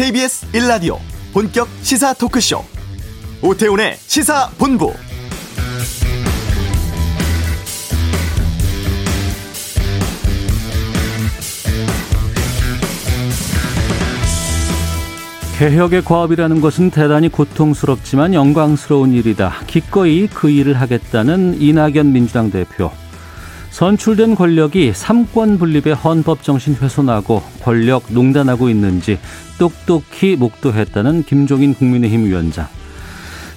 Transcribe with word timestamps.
KBS 0.00 0.50
1라디오 0.52 0.96
본격 1.34 1.68
시사 1.82 2.14
토크쇼 2.14 2.64
오태훈의 3.42 3.96
시사본부 3.98 4.94
개혁의 15.58 16.02
과업이라는 16.02 16.62
것은 16.62 16.90
대단히 16.90 17.28
고통스럽지만 17.28 18.32
영광스러운 18.32 19.12
일이다. 19.12 19.52
기꺼이 19.66 20.28
그 20.28 20.48
일을 20.48 20.80
하겠다는 20.80 21.60
이낙연 21.60 22.10
민주당 22.10 22.50
대표. 22.50 22.90
선출된 23.80 24.34
권력이 24.34 24.92
삼권 24.92 25.58
분립의 25.58 25.94
헌법 25.94 26.42
정신 26.42 26.74
훼손하고 26.74 27.42
권력 27.62 28.02
농단하고 28.10 28.68
있는지 28.68 29.18
똑똑히 29.58 30.36
목도했다는 30.36 31.22
김종인 31.22 31.72
국민의힘 31.72 32.26
위원장. 32.26 32.66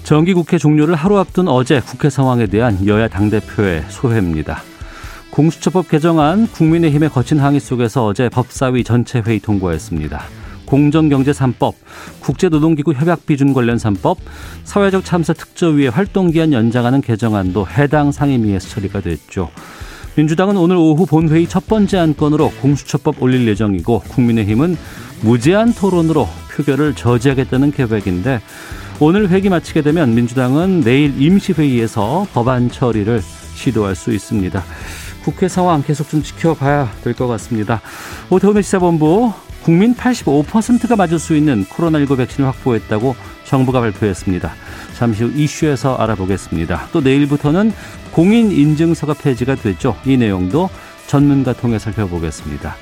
정기국회 0.02 0.56
종료를 0.56 0.94
하루 0.94 1.18
앞둔 1.18 1.46
어제 1.46 1.78
국회 1.80 2.08
상황에 2.08 2.46
대한 2.46 2.86
여야 2.86 3.06
당대표의 3.06 3.84
소회입니다. 3.90 4.62
공수처법 5.28 5.90
개정안 5.90 6.46
국민의힘의 6.46 7.10
거친 7.10 7.38
항의 7.38 7.60
속에서 7.60 8.06
어제 8.06 8.30
법사위 8.30 8.82
전체 8.82 9.20
회의 9.26 9.38
통과했습니다. 9.40 10.22
공정경제 10.64 11.32
3법, 11.32 11.74
국제노동기구 12.20 12.94
협약비준 12.94 13.52
관련 13.52 13.76
3법, 13.76 14.16
사회적 14.64 15.04
참사 15.04 15.34
특조위의 15.34 15.90
활동기한 15.90 16.54
연장하는 16.54 17.02
개정안도 17.02 17.66
해당 17.68 18.10
상임위에서 18.10 18.70
처리가 18.70 19.02
됐죠. 19.02 19.50
민주당은 20.16 20.56
오늘 20.56 20.76
오후 20.76 21.06
본회의 21.06 21.48
첫 21.48 21.66
번째 21.66 21.98
안건으로 21.98 22.52
공수처법 22.62 23.20
올릴 23.20 23.48
예정이고 23.48 24.00
국민의힘은 24.00 24.76
무제한 25.22 25.74
토론으로 25.74 26.28
표결을 26.52 26.94
저지하겠다는 26.94 27.72
계획인데 27.72 28.40
오늘 29.00 29.28
회기 29.28 29.48
마치게 29.48 29.82
되면 29.82 30.14
민주당은 30.14 30.82
내일 30.82 31.20
임시회의에서 31.20 32.28
법안 32.32 32.70
처리를 32.70 33.22
시도할 33.54 33.96
수 33.96 34.12
있습니다. 34.12 34.62
국회 35.24 35.48
상황 35.48 35.82
계속 35.82 36.08
좀 36.08 36.22
지켜봐야 36.22 36.90
될 37.02 37.14
것 37.14 37.26
같습니다. 37.26 37.80
오태훈의 38.30 38.62
시사본부 38.62 39.32
국민 39.62 39.94
85%가 39.94 40.96
맞을 40.96 41.18
수 41.18 41.34
있는 41.34 41.64
코로나19 41.64 42.18
백신을 42.18 42.46
확보했다고 42.50 43.16
정부가 43.44 43.80
발표했습니다. 43.80 44.52
잠시 44.98 45.24
후 45.24 45.32
이슈에서 45.34 45.96
알아보겠습니다. 45.96 46.88
또 46.92 47.00
내일부터는 47.00 47.72
공인 48.12 48.52
인증서가 48.52 49.14
폐지가 49.14 49.54
됐죠. 49.54 49.96
이 50.04 50.16
내용도 50.16 50.68
전문가 51.06 51.52
통해 51.54 51.78
살펴보겠습니다. 51.78 52.76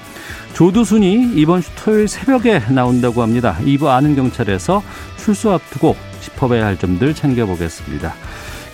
조두순이 0.54 1.32
이번 1.36 1.62
주 1.62 1.70
토요일 1.76 2.08
새벽에 2.08 2.58
나온다고 2.70 3.22
합니다. 3.22 3.56
2부 3.62 3.86
아는 3.86 4.16
경찰에서 4.16 4.82
출소 5.16 5.52
앞두고 5.52 5.96
짚어봐야 6.20 6.66
할 6.66 6.76
점들 6.78 7.14
챙겨보겠습니다. 7.14 8.14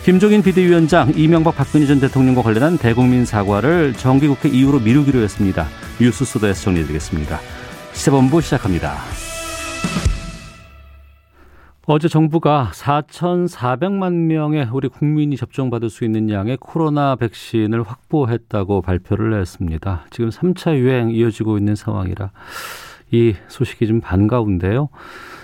김종인 0.09 0.43
비대위원장 0.43 1.13
이명박 1.17 1.55
박근혜 1.55 1.85
전 1.85 2.01
대통령과 2.01 2.41
관련한 2.41 2.79
대국민 2.79 3.27
사과를 3.27 3.93
정기국회 3.93 4.49
이후로 4.49 4.81
미루기로 4.81 5.19
했습니다. 5.19 5.67
뉴스 6.01 6.25
소다에서 6.25 6.63
정리해드리겠습니다. 6.63 7.39
시사본부 7.93 8.41
시작합니다. 8.41 8.95
어제 11.85 12.09
정부가 12.09 12.71
4,400만 12.73 14.15
명의 14.15 14.67
우리 14.73 14.89
국민이 14.89 15.37
접종받을 15.37 15.91
수 15.91 16.07
있는 16.07 16.31
양의 16.31 16.57
코로나 16.59 17.15
백신을 17.15 17.83
확보했다고 17.83 18.81
발표를 18.81 19.39
했습니다. 19.39 20.07
지금 20.09 20.31
3차 20.31 20.75
유행 20.79 21.11
이어지고 21.11 21.59
있는 21.59 21.75
상황이라 21.75 22.31
이 23.11 23.35
소식이 23.49 23.87
좀 23.87 24.01
반가운데요. 24.01 24.89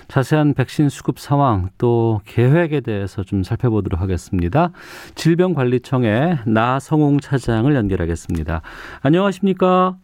자세한 0.09 0.55
백신 0.55 0.89
수급 0.89 1.19
상황 1.19 1.69
또 1.79 2.21
계획에 2.25 2.81
대해서 2.81 3.23
좀 3.23 3.43
살펴보도록 3.43 4.01
하겠습니다. 4.01 4.71
질병관리청의 5.15 6.41
나성홍 6.47 7.21
차장을 7.21 7.75
연결하겠습니다. 7.75 8.63
안녕하십니까? 9.03 9.97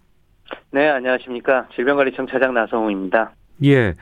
네, 0.73 0.89
안녕하십니까. 0.89 1.69
질병관리청 1.75 2.27
차장 2.29 2.55
나성홍입니다. 2.55 3.33
예. 3.65 3.95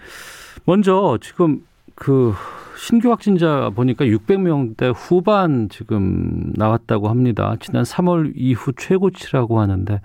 먼저 0.65 1.19
지금 1.21 1.65
그 1.95 2.33
신규 2.79 3.11
확진자 3.11 3.71
보니까 3.75 4.05
600명대 4.05 4.93
후반 4.95 5.69
지금 5.69 6.53
나왔다고 6.55 7.09
합니다. 7.09 7.57
지난 7.61 7.83
3월 7.83 8.33
이후 8.37 8.73
최고치라고 8.77 9.61
하는데 9.61 10.01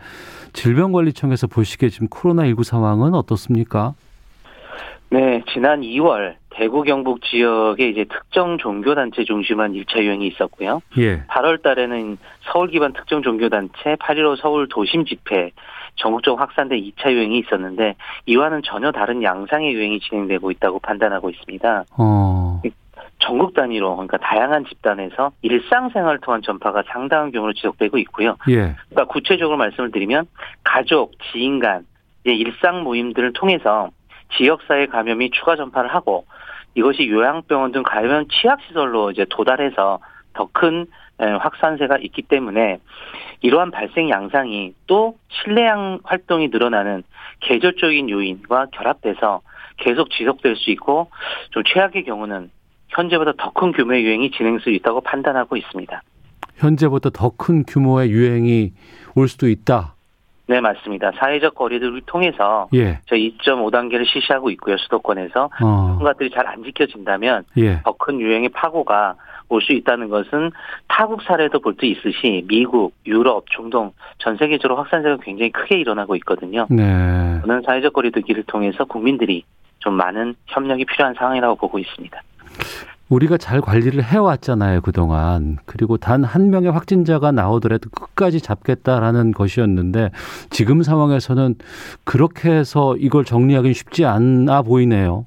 질병관리청에서 0.53 1.47
보시기에 1.47 1.89
지금 1.89 2.07
코로나19 2.07 2.63
상황은 2.63 3.13
어떻습니까? 3.13 3.93
네, 5.13 5.43
지난 5.53 5.81
2월 5.81 6.37
대구 6.49 6.81
경북 6.81 7.21
지역에 7.21 7.87
이제 7.87 8.03
특정 8.05 8.57
종교 8.57 8.95
단체 8.95 9.23
중심한 9.23 9.73
1차 9.73 10.01
유행이 10.01 10.25
있었고요. 10.25 10.81
예. 10.97 11.21
8월 11.27 11.61
달에는 11.61 12.17
서울 12.51 12.69
기반 12.69 12.93
특정 12.93 13.21
종교 13.21 13.47
단체 13.47 13.93
8.15 13.99 14.41
서울 14.41 14.67
도심 14.67 15.05
집회 15.05 15.51
전국적 15.97 16.39
확산된 16.39 16.79
2차 16.79 17.11
유행이 17.11 17.37
있었는데 17.37 17.93
이와는 18.25 18.63
전혀 18.65 18.91
다른 18.91 19.21
양상의 19.21 19.75
유행이 19.75 19.99
진행되고 19.99 20.49
있다고 20.49 20.79
판단하고 20.79 21.29
있습니다. 21.29 21.85
어. 21.99 22.61
전국 23.19 23.53
단위로 23.53 23.95
그러니까 23.95 24.17
다양한 24.17 24.65
집단에서 24.65 25.31
일상생활을 25.43 26.21
통한 26.21 26.41
전파가 26.41 26.81
상당한 26.87 27.31
경우로 27.31 27.53
지속되고 27.53 27.99
있고요. 27.99 28.35
예. 28.49 28.73
그러니까 28.89 29.05
구체적으로 29.09 29.57
말씀을 29.57 29.91
드리면 29.91 30.25
가족, 30.63 31.11
지인 31.31 31.59
간 31.59 31.85
일상 32.23 32.83
모임들을 32.83 33.33
통해서 33.33 33.91
지역사회 34.37 34.87
감염이 34.87 35.31
추가 35.31 35.55
전파를 35.55 35.93
하고 35.93 36.25
이것이 36.75 37.07
요양병원 37.07 37.71
등 37.71 37.83
감염 37.83 38.27
취약시설로 38.27 39.11
이제 39.11 39.25
도달해서 39.29 39.99
더 40.33 40.49
큰 40.51 40.87
확산세가 41.19 41.97
있기 41.99 42.23
때문에 42.23 42.79
이러한 43.41 43.69
발생 43.71 44.09
양상이 44.09 44.73
또 44.87 45.15
실내양 45.29 45.99
활동이 46.03 46.47
늘어나는 46.47 47.03
계절적인 47.41 48.09
요인과 48.09 48.67
결합돼서 48.73 49.41
계속 49.77 50.09
지속될 50.09 50.55
수 50.55 50.71
있고 50.71 51.09
좀 51.51 51.63
최악의 51.63 52.05
경우는 52.05 52.49
현재보다 52.89 53.33
더 53.37 53.51
큰 53.51 53.71
규모의 53.71 54.03
유행이 54.03 54.31
진행 54.31 54.57
수 54.59 54.69
있다고 54.69 55.01
판단하고 55.01 55.55
있습니다. 55.55 56.01
현재보다 56.57 57.09
더 57.11 57.29
큰 57.29 57.63
규모의 57.63 58.09
유행이 58.09 58.71
올 59.15 59.27
수도 59.27 59.47
있다. 59.47 59.95
네, 60.47 60.59
맞습니다. 60.59 61.11
사회적 61.17 61.55
거리두기를 61.55 62.01
통해서 62.05 62.67
예. 62.73 62.99
저희 63.05 63.35
2.5단계를 63.37 64.05
실시하고 64.05 64.49
있고요. 64.51 64.77
수도권에서 64.77 65.49
어. 65.61 65.97
그런 65.97 65.99
것들이 65.99 66.29
잘 66.31 66.45
안 66.47 66.63
지켜진다면 66.63 67.45
예. 67.57 67.81
더큰 67.83 68.19
유행의 68.19 68.49
파고가 68.49 69.15
올 69.49 69.61
수 69.61 69.71
있다는 69.71 70.09
것은 70.09 70.51
타국 70.87 71.21
사례도 71.21 71.59
볼 71.59 71.75
수 71.79 71.85
있으시 71.85 72.43
미국, 72.47 72.93
유럽, 73.05 73.45
중동 73.49 73.91
전 74.17 74.35
세계적으로 74.37 74.77
확산세가 74.81 75.17
굉장히 75.23 75.51
크게 75.51 75.77
일어나고 75.79 76.15
있거든요. 76.17 76.65
네. 76.69 77.39
저는 77.41 77.61
사회적 77.65 77.93
거리두기를 77.93 78.43
통해서 78.43 78.83
국민들이 78.85 79.43
좀 79.79 79.93
많은 79.93 80.33
협력이 80.47 80.85
필요한 80.85 81.13
상황이라고 81.13 81.55
보고 81.55 81.77
있습니다. 81.79 82.19
우리가 83.13 83.37
잘 83.37 83.61
관리를 83.61 84.03
해왔잖아요, 84.03 84.81
그동안. 84.81 85.57
그리고 85.65 85.97
단 85.97 86.23
한 86.23 86.49
명의 86.49 86.71
확진자가 86.71 87.31
나오더라도 87.31 87.89
끝까지 87.89 88.39
잡겠다라는 88.41 89.33
것이었는데 89.33 90.09
지금 90.49 90.81
상황에서는 90.81 91.55
그렇게 92.05 92.49
해서 92.49 92.95
이걸 92.97 93.23
정리하기는 93.25 93.73
쉽지 93.73 94.05
않아 94.05 94.61
보이네요. 94.63 95.25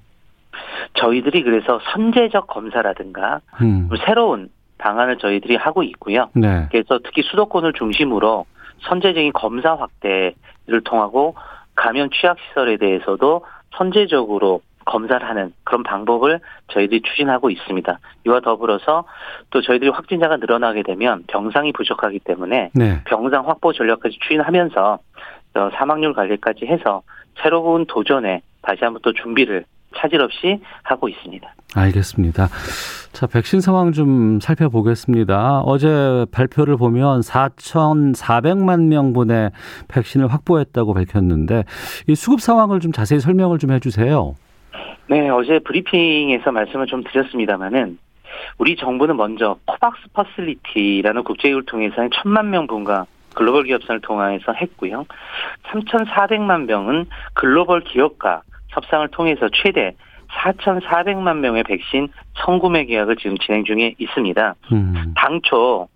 저희들이 0.94 1.42
그래서 1.42 1.78
선제적 1.92 2.47
검사라든가 2.47 3.41
음. 3.60 3.88
새로운 4.06 4.48
방안을 4.78 5.18
저희들이 5.18 5.56
하고 5.56 5.82
있고요. 5.82 6.28
네. 6.34 6.66
그래서 6.70 6.98
특히 7.04 7.22
수도권을 7.22 7.74
중심으로 7.74 8.47
선제적인 8.89 9.32
검사 9.32 9.74
확대를 9.74 10.80
통하고 10.84 11.34
감염 11.74 12.09
취약 12.10 12.39
시설에 12.48 12.78
대해서도 12.78 13.44
선제적으로 13.77 14.62
검사를 14.86 15.28
하는 15.28 15.53
그런 15.65 15.83
방법을 15.83 16.41
저희들이 16.68 17.03
추진하고 17.03 17.50
있습니다. 17.50 17.98
이와 18.27 18.41
더불어서 18.41 19.04
또 19.50 19.60
저희들이 19.60 19.91
확진자가 19.91 20.38
늘어나게 20.38 20.83
되면 20.83 21.24
병상이 21.27 21.72
부족하기 21.72 22.21
때문에 22.21 22.71
네. 22.74 23.03
병상 23.04 23.47
확보 23.48 23.72
전략까지 23.72 24.18
추진하면서 24.22 24.98
어, 25.54 25.71
사망률 25.74 26.15
관리까지 26.15 26.66
해서 26.66 27.03
새로운 27.42 27.84
도전에 27.86 28.41
다시 28.62 28.84
한번 28.84 29.00
또 29.03 29.12
준비를 29.12 29.65
차질 29.97 30.21
없이 30.22 30.60
하고 30.83 31.09
있습니다. 31.09 31.54
알겠습니다. 31.74 32.48
자, 33.12 33.27
백신 33.27 33.60
상황 33.60 33.92
좀 33.92 34.41
살펴보겠습니다. 34.41 35.60
어제 35.60 36.27
발표를 36.30 36.77
보면 36.77 37.21
4,400만 37.21 38.89
명분의 38.89 39.50
백신을 39.89 40.28
확보했다고 40.28 40.94
밝혔는데 40.94 41.65
이 42.09 42.15
수급 42.15 42.41
상황을 42.41 42.80
좀 42.80 42.92
자세히 42.92 43.21
설명을 43.21 43.59
좀 43.59 43.72
해주세요. 43.72 44.34
네, 45.08 45.28
어제 45.28 45.58
브리핑에서 45.60 46.53
말씀을 46.53 46.86
좀 46.86 47.04
드렸습니다만은 47.04 47.98
우리 48.58 48.76
정부는 48.76 49.16
먼저 49.16 49.56
코박스 49.64 50.03
facility라는 50.13 51.22
국제기구를 51.24 51.64
통해서 51.66 52.03
한 52.03 52.10
천만 52.12 52.50
명 52.50 52.66
분과 52.66 53.06
글로벌 53.34 53.64
기업선을 53.64 54.00
통해서 54.00 54.53
했고요. 54.53 55.06
3,400만 55.64 56.64
명은 56.64 57.06
글로벌 57.34 57.82
기업과 57.82 58.42
협상을 58.68 59.06
통해서 59.08 59.48
최대 59.53 59.94
4,400만 60.28 61.38
명의 61.38 61.62
백신 61.62 62.08
선구매 62.44 62.86
계약을 62.86 63.16
지금 63.16 63.36
진행 63.38 63.64
중에 63.64 63.94
있습니다. 63.98 64.54
음. 64.72 65.14
당초 65.16 65.88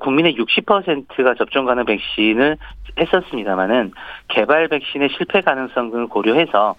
국민의 0.00 0.36
60%가 0.36 1.34
접종 1.34 1.64
가능 1.64 1.84
백신을 1.84 2.56
했었습니다마는 2.98 3.92
개발 4.28 4.68
백신의 4.68 5.10
실패 5.16 5.40
가능성을 5.40 6.06
고려해서 6.08 6.74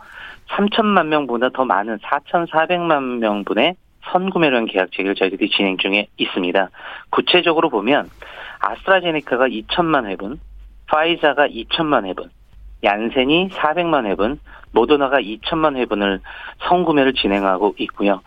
3천만 0.49 1.07
명보다 1.07 1.49
더 1.49 1.65
많은 1.65 1.97
4,400만 1.99 3.19
명분의 3.19 3.75
선구매량 4.11 4.65
계약 4.65 4.91
체계를 4.91 5.15
저희들이 5.15 5.49
진행 5.49 5.77
중에 5.77 6.07
있습니다. 6.17 6.69
구체적으로 7.09 7.69
보면 7.69 8.09
아스트라제네카가 8.59 9.47
2천만 9.47 10.05
회분, 10.05 10.39
파이자가 10.87 11.47
2천만 11.47 12.05
회분, 12.05 12.29
얀센이 12.83 13.49
400만 13.49 14.05
회분, 14.05 14.39
모더나가 14.71 15.19
2천만 15.19 15.75
회분을 15.77 16.19
선구매를 16.67 17.13
진행하고 17.13 17.75
있고요. 17.77 18.21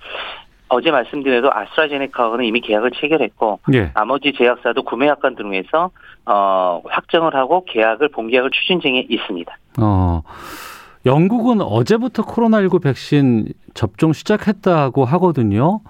어제 0.69 0.91
말씀드려도 0.91 1.53
아스트라제네카는 1.53 2.45
이미 2.45 2.61
계약을 2.61 2.93
체결했고 2.93 3.61
예. 3.75 3.93
나머지 3.93 4.33
제약사도 4.33 4.85
구매 4.85 5.07
약관 5.07 5.37
등에서 5.37 5.91
어, 6.25 6.81
확정을 6.87 7.35
하고 7.35 7.65
계약을 7.67 8.09
본계약을 8.09 8.51
추진 8.53 8.81
중에 8.81 9.05
있습니다. 9.09 9.55
어. 9.81 10.23
영국은 11.05 11.61
어제부터 11.61 12.23
코로나19 12.25 12.83
백신 12.83 13.49
접종 13.75 14.13
시작했다고 14.13 15.05
하거든요. 15.05 15.81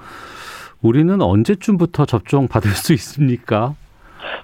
우리는 0.81 1.21
언제쯤부터 1.21 2.07
접종 2.07 2.49
받을 2.49 2.71
수 2.71 2.93
있습니까? 2.95 3.75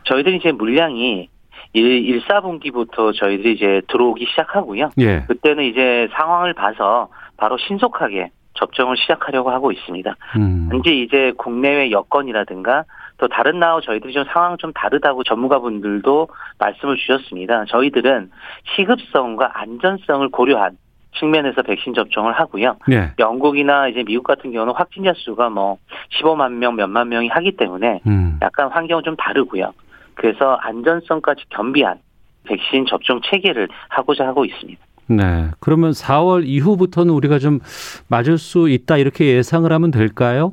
저희들이 0.05 0.37
이제 0.37 0.53
물량이 0.53 1.29
1, 1.73 2.21
4분기부터 2.23 3.15
저희들이 3.15 3.55
이제 3.55 3.83
들어오기 3.89 4.27
시작하고요. 4.31 4.91
예. 4.99 5.25
그때는 5.29 5.65
이제 5.65 6.09
상황을 6.13 6.55
봐서 6.55 7.09
바로 7.37 7.57
신속하게 7.59 8.31
접종을 8.55 8.97
시작하려고 8.97 9.51
하고 9.51 9.71
있습니다. 9.73 10.17
음. 10.37 10.71
이제 10.81 10.91
이제 10.91 11.33
국내외 11.37 11.91
여건이라든가 11.91 12.85
또 13.19 13.29
다른 13.29 13.59
나라 13.59 13.81
저희들이 13.81 14.13
좀 14.13 14.25
상황 14.33 14.57
좀 14.57 14.73
다르다고 14.73 15.25
전문가분들도 15.25 16.29
말씀을 16.59 16.97
주셨습니다. 16.97 17.65
저희들은 17.67 18.31
시급성과 18.77 19.51
안전성을 19.55 20.29
고려한 20.31 20.79
측면에서 21.19 21.63
백신 21.63 21.95
접종을 21.95 22.33
하고요. 22.33 22.77
네. 22.87 23.13
영국이나 23.19 23.89
이제 23.89 24.05
미국 24.05 24.25
같은 24.25 24.53
경우는 24.53 24.75
확진자 24.75 25.13
수가 25.17 25.51
뭐 25.51 25.79
15만 26.21 26.53
명, 26.53 26.77
몇만 26.77 27.09
명이 27.09 27.29
하기 27.29 27.57
때문에 27.57 28.01
음. 28.07 28.39
약간 28.43 28.69
환경은 28.69 29.03
좀 29.05 29.17
다르고요. 29.17 29.73
그래서 30.15 30.55
안전성까지 30.55 31.45
겸비한 31.51 31.99
백신 32.45 32.87
접종 32.87 33.21
체계를 33.23 33.69
하고자 33.89 34.27
하고 34.27 34.45
있습니다. 34.45 34.81
네. 35.09 35.49
그러면 35.59 35.93
4월 35.93 36.47
이후부터는 36.47 37.13
우리가 37.13 37.39
좀 37.39 37.61
맞을 38.09 38.39
수 38.39 38.69
있다 38.69 38.99
이렇게 38.99 39.27
예상을 39.27 39.71
하면 39.73 39.91
될까요? 39.91 40.53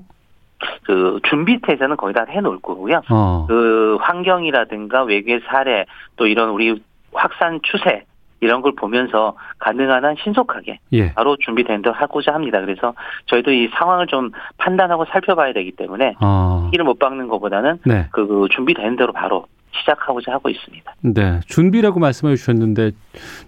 그 0.83 1.19
준비 1.27 1.59
태세는 1.61 1.97
거의 1.97 2.13
다 2.13 2.25
해놓을 2.27 2.59
거고요. 2.61 3.01
어. 3.09 3.45
그 3.47 3.97
환경이라든가 4.01 5.03
외국의 5.03 5.41
사례 5.47 5.85
또 6.15 6.27
이런 6.27 6.49
우리 6.49 6.81
확산 7.13 7.59
추세 7.63 8.05
이런 8.41 8.61
걸 8.61 8.73
보면서 8.75 9.35
가능한 9.59 10.05
한 10.05 10.15
신속하게 10.23 10.79
예. 10.93 11.13
바로 11.13 11.37
준비된 11.37 11.81
대로 11.81 11.95
하고자 11.95 12.33
합니다. 12.33 12.61
그래서 12.61 12.93
저희도 13.27 13.51
이 13.51 13.69
상황을 13.69 14.07
좀 14.07 14.31
판단하고 14.57 15.05
살펴봐야 15.05 15.53
되기 15.53 15.71
때문에 15.71 16.15
어. 16.21 16.63
시기를 16.65 16.85
못 16.85 16.99
박는 16.99 17.27
것보다는 17.27 17.79
네. 17.85 18.07
그 18.11 18.47
준비된 18.51 18.97
대로 18.97 19.13
바로 19.13 19.47
시작하고자 19.79 20.33
하고 20.33 20.49
있습니다. 20.49 20.95
네, 21.01 21.39
준비라고 21.47 21.99
말씀해 21.99 22.35
주셨는데 22.35 22.91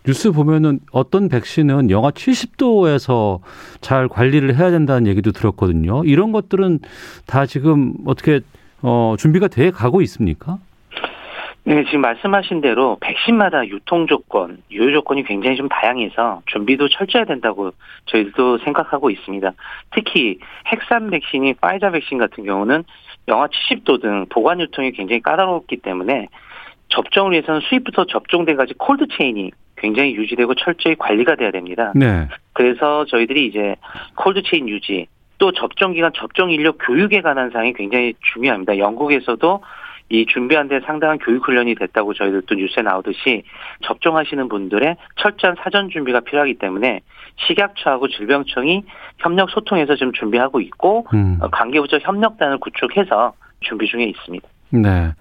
뉴스 0.06 0.31
보면은 0.31 0.79
어떤 0.91 1.29
백신은 1.29 1.89
영하 1.89 2.12
70도에서 2.12 3.39
잘 3.81 4.07
관리를 4.07 4.56
해야 4.56 4.71
된다는 4.71 5.07
얘기도 5.07 5.31
들었거든요. 5.31 6.03
이런 6.06 6.31
것들은 6.31 6.79
다 7.25 7.45
지금 7.45 7.94
어떻게 8.06 8.41
어, 8.81 9.15
준비가 9.18 9.47
돼 9.47 9.71
가고 9.71 10.01
있습니까? 10.01 10.59
네, 11.68 11.83
지금 11.83 12.00
말씀하신 12.00 12.62
대로 12.62 12.97
백신마다 13.01 13.68
유통 13.68 14.07
조건, 14.07 14.63
유효 14.71 14.89
조건이 14.94 15.25
굉장히 15.25 15.57
좀 15.57 15.68
다양해서 15.68 16.41
준비도 16.45 16.88
철저해야 16.88 17.25
된다고 17.25 17.71
저희도 18.06 18.59
생각하고 18.59 19.09
있습니다. 19.09 19.51
특히 19.91 20.39
핵산 20.68 21.09
백신이 21.09 21.56
파이자 21.56 21.91
백신 21.91 22.19
같은 22.19 22.45
경우는 22.45 22.85
영하 23.27 23.47
70도 23.47 24.01
등 24.01 24.25
보관 24.29 24.59
유통이 24.59 24.91
굉장히 24.91 25.21
까다롭기 25.21 25.77
때문에 25.77 26.27
접종을 26.89 27.33
위해서는 27.33 27.62
수입부터 27.62 28.06
접종된까지 28.06 28.74
cold 28.78 29.07
chain이 29.18 29.51
굉장히 29.75 30.15
유지되고 30.15 30.56
철저히 30.56 30.95
관리가 30.95 31.35
돼야 31.35 31.51
됩니다. 31.51 31.91
네. 31.95 32.27
그래서 32.53 33.06
저희들이 33.06 33.47
이제 33.47 33.75
cold 34.16 34.44
chain 34.44 34.68
유지 34.69 35.07
또 35.38 35.51
접종 35.51 35.94
기간 35.94 36.12
접종 36.15 36.50
인력 36.50 36.77
교육에 36.79 37.21
관한 37.21 37.51
사항이 37.51 37.74
굉장히 37.74 38.13
중요합니다. 38.33 38.77
영국에서도 38.77 39.62
이 40.09 40.25
준비한 40.25 40.68
데 40.68 40.80
상당한 40.86 41.18
교육 41.18 41.45
훈련이 41.48 41.75
됐다고 41.75 42.13
저희들도 42.13 42.56
뉴스에 42.56 42.83
나오듯이 42.83 43.44
접종하시는 43.83 44.48
분들의 44.48 44.95
철저한 45.18 45.57
사전 45.62 45.89
준비가 45.89 46.21
필요하기 46.21 46.56
때문에 46.59 47.01
식약처하고 47.48 48.07
질병청이 48.07 48.83
협력 49.18 49.50
소통해서 49.50 49.95
지금 49.95 50.13
준비하고 50.13 50.62
있고 50.62 51.06
음. 51.13 51.38
어, 51.42 51.50
관계부처 51.50 52.00
협력단을 52.01 52.57
구축해서 52.59 53.33
준비 53.62 53.88
중에 53.88 54.06
있습니다. 54.06 54.48
네. 54.69 55.12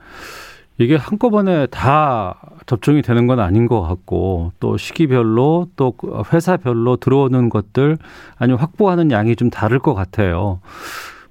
이게 0.78 0.96
한꺼번에 0.96 1.66
다 1.66 2.38
접종이 2.66 3.00
되는 3.00 3.26
건 3.26 3.40
아닌 3.40 3.66
것 3.66 3.80
같고 3.80 4.52
또 4.60 4.76
시기별로 4.76 5.68
또 5.76 5.94
회사별로 6.32 6.96
들어오는 6.96 7.48
것들 7.48 7.96
아니면 8.38 8.60
확보하는 8.60 9.10
양이 9.10 9.36
좀 9.36 9.48
다를 9.48 9.78
것 9.78 9.94
같아요. 9.94 10.60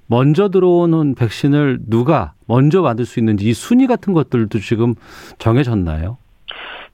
먼저 0.08 0.48
들어오는 0.48 1.14
백신을 1.14 1.78
누가 1.88 2.32
먼저 2.46 2.82
받을 2.82 3.04
수 3.04 3.18
있는지 3.18 3.48
이 3.48 3.52
순위 3.52 3.86
같은 3.86 4.12
것들도 4.12 4.58
지금 4.60 4.94
정해졌나요? 5.38 6.18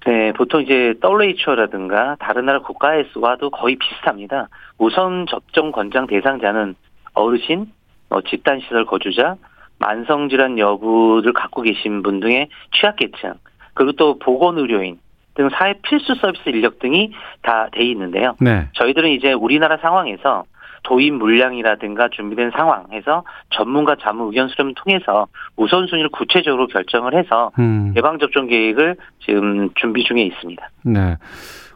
네, 0.07 0.33
보통 0.33 0.63
이제 0.63 0.95
WHO라든가 1.03 2.17
다른 2.19 2.47
나라 2.47 2.61
국가에서와도 2.61 3.51
거의 3.51 3.77
비슷합니다. 3.77 4.49
우선 4.79 5.27
접종 5.31 5.71
권장 5.71 6.07
대상자는 6.07 6.75
어르신, 7.15 7.67
뭐 8.09 8.21
집단시설 8.23 8.85
거주자, 8.87 9.37
만성질환 9.79 10.59
여부를 10.59 11.33
갖고 11.33 11.63
계신 11.63 12.03
분 12.03 12.21
등의 12.21 12.49
취약계층, 12.75 13.35
그리고 13.75 13.93
또 13.93 14.19
보건의료인 14.19 14.99
등 15.35 15.49
사회 15.51 15.75
필수 15.83 16.15
서비스 16.17 16.49
인력 16.49 16.79
등이 16.79 17.13
다 17.43 17.69
돼 17.73 17.85
있는데요. 17.85 18.37
네. 18.41 18.69
저희들은 18.75 19.11
이제 19.11 19.33
우리나라 19.33 19.77
상황에서 19.79 20.45
도입 20.85 21.15
물량이라든가 21.15 22.09
준비된 22.11 22.51
상황에서 22.51 23.25
전문가 23.51 23.97
자문 24.01 24.27
의견 24.29 24.49
수렴을 24.49 24.75
통해서 24.75 25.27
우선순위를 25.57 26.11
구체적으로 26.11 26.67
결정을 26.67 27.15
해서 27.15 27.51
음. 27.59 27.93
예방 27.97 28.19
접종 28.19 28.47
계획을 28.49 28.97
지금 29.25 29.71
준비 29.77 30.03
중에 30.05 30.23
있습니다. 30.23 30.69
네. 30.85 31.17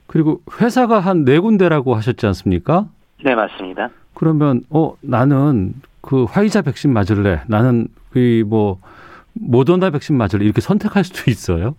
그리고 0.07 0.41
회사가 0.61 1.01
한 1.01 1.25
네 1.25 1.39
군데라고 1.39 1.95
하셨지 1.95 2.27
않습니까? 2.27 2.87
네, 3.25 3.35
맞습니다. 3.35 3.89
그러면 4.15 4.63
어 4.71 4.95
나는 5.01 5.75
그 6.01 6.25
화이자 6.25 6.63
백신 6.63 6.93
맞을래. 6.93 7.43
나는 7.49 7.89
그뭐 8.11 8.79
모더나 9.35 9.91
백신 9.91 10.17
맞을래. 10.17 10.45
이렇게 10.45 10.61
선택할 10.61 11.05
수도 11.05 11.31
있어요. 11.31 11.75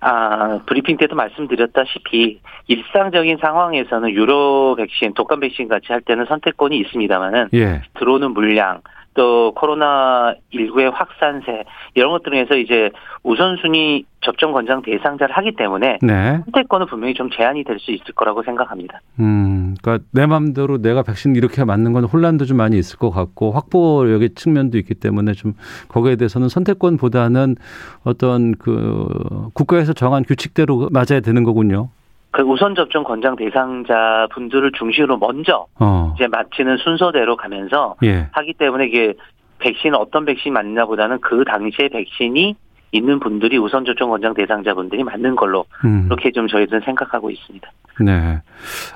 아, 0.00 0.60
브리핑 0.66 0.96
때도 0.96 1.16
말씀드렸다시피 1.16 2.40
일상적인 2.68 3.38
상황에서는 3.40 4.10
유로 4.10 4.76
백신, 4.76 5.14
독감 5.14 5.40
백신 5.40 5.68
같이 5.68 5.86
할 5.88 6.00
때는 6.02 6.26
선택권이 6.26 6.78
있습니다만은 6.78 7.48
예. 7.54 7.82
들어오는 7.98 8.32
물량 8.32 8.80
또 9.18 9.52
코로나 9.56 10.32
19의 10.54 10.92
확산세 10.92 11.64
이런 11.94 12.12
것들에서 12.12 12.54
이제 12.54 12.90
우선순위 13.24 14.04
접종 14.20 14.52
권장 14.52 14.80
대상자를 14.82 15.36
하기 15.36 15.56
때문에 15.56 15.98
네. 16.02 16.40
선택권은 16.44 16.86
분명히 16.86 17.14
좀 17.14 17.28
제한이 17.28 17.64
될 17.64 17.78
수 17.78 17.90
있을 17.90 18.14
거라고 18.14 18.42
생각합니다. 18.42 19.00
음, 19.20 19.74
그러니까 19.82 20.04
내 20.12 20.26
마음대로 20.26 20.78
내가 20.78 21.02
백신 21.02 21.36
이렇게 21.36 21.64
맞는 21.64 21.92
건 21.92 22.04
혼란도 22.04 22.44
좀 22.44 22.56
많이 22.56 22.78
있을 22.78 22.98
것 22.98 23.10
같고 23.10 23.52
확보력의 23.52 24.34
측면도 24.34 24.78
있기 24.78 24.94
때문에 24.94 25.32
좀 25.32 25.54
거기에 25.88 26.16
대해서는 26.16 26.48
선택권보다는 26.48 27.56
어떤 28.04 28.54
그 28.56 29.08
국가에서 29.54 29.92
정한 29.92 30.24
규칙대로 30.24 30.88
맞아야 30.92 31.20
되는 31.20 31.44
거군요. 31.44 31.88
그 32.30 32.42
우선 32.42 32.74
접종 32.74 33.04
권장 33.04 33.36
대상자 33.36 34.26
분들을 34.32 34.72
중심으로 34.72 35.18
먼저 35.18 35.66
어. 35.80 36.12
이제 36.14 36.26
마치는 36.26 36.76
순서대로 36.78 37.36
가면서 37.36 37.96
예. 38.04 38.28
하기 38.32 38.54
때문에 38.54 38.86
이게 38.86 39.14
백신 39.58 39.94
어떤 39.94 40.24
백신 40.24 40.52
맞느냐보다는 40.52 41.20
그 41.20 41.44
당시에 41.44 41.88
백신이 41.88 42.54
있는 42.92 43.20
분들이 43.20 43.58
우선 43.58 43.84
접종 43.84 44.10
권장 44.10 44.34
대상자분들이 44.34 45.04
맞는 45.04 45.36
걸로 45.36 45.64
음. 45.84 46.04
그렇게 46.04 46.30
좀 46.30 46.48
저희들은 46.48 46.80
생각하고 46.84 47.30
있습니다. 47.30 47.70
네. 48.00 48.40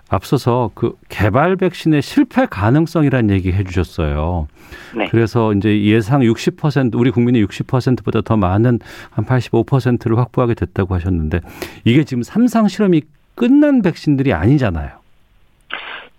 앞서서 0.09 0.71
그 0.75 0.95
개발 1.09 1.57
백신의 1.57 2.03
실패 2.03 2.47
가능성이라는 2.47 3.31
얘기 3.35 3.53
해 3.53 3.65
주셨어요. 3.65 4.47
네. 4.97 5.09
그래서 5.11 5.53
이제 5.53 5.83
예상 5.83 6.21
60% 6.21 6.95
우리 6.95 7.11
국민의 7.11 7.45
60%보다 7.45 8.21
더 8.23 8.37
많은 8.37 8.79
한 9.11 9.25
85%를 9.25 10.19
확보하게 10.19 10.55
됐다고 10.55 10.95
하셨는데 10.95 11.41
이게 11.85 12.05
지금 12.05 12.23
삼상 12.23 12.69
실험이 12.69 13.03
끝난 13.35 13.83
백신들이 13.83 14.33
아니잖아요. 14.33 15.03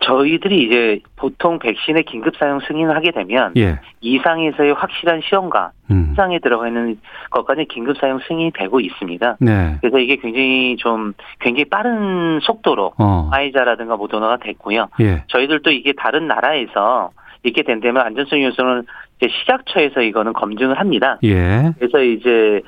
저희들이 0.03 0.63
이제 0.63 0.99
보통 1.15 1.59
백신의 1.59 2.03
긴급 2.03 2.35
사용 2.37 2.59
승인을 2.59 2.95
하게 2.95 3.11
되면 3.11 3.53
예. 3.55 3.79
이상에서의 4.01 4.73
확실한 4.73 5.21
시험과 5.23 5.71
음. 5.91 6.07
현장에 6.09 6.39
들어가 6.39 6.67
있는 6.67 6.99
것까지 7.29 7.65
긴급 7.65 7.97
사용 7.97 8.19
승인이 8.27 8.51
되고 8.53 8.79
있습니다. 8.79 9.37
네. 9.39 9.77
그래서 9.79 9.99
이게 9.99 10.17
굉장히 10.17 10.75
좀 10.77 11.13
굉장히 11.39 11.65
빠른 11.65 12.39
속도로 12.41 12.93
어. 12.97 13.29
화이자라든가 13.31 13.95
모더나가 13.95 14.37
됐고요. 14.37 14.89
예. 14.99 15.23
저희들도 15.27 15.71
이게 15.71 15.93
다른 15.93 16.27
나라에서 16.27 17.11
이렇게 17.43 17.63
된다면 17.63 18.05
안전성 18.05 18.41
요소는 18.43 18.83
이제 19.17 19.31
시작처에서 19.39 20.01
이거는 20.01 20.33
검증을 20.33 20.79
합니다. 20.79 21.17
예. 21.23 21.71
그래서 21.77 22.01
이제 22.01 22.61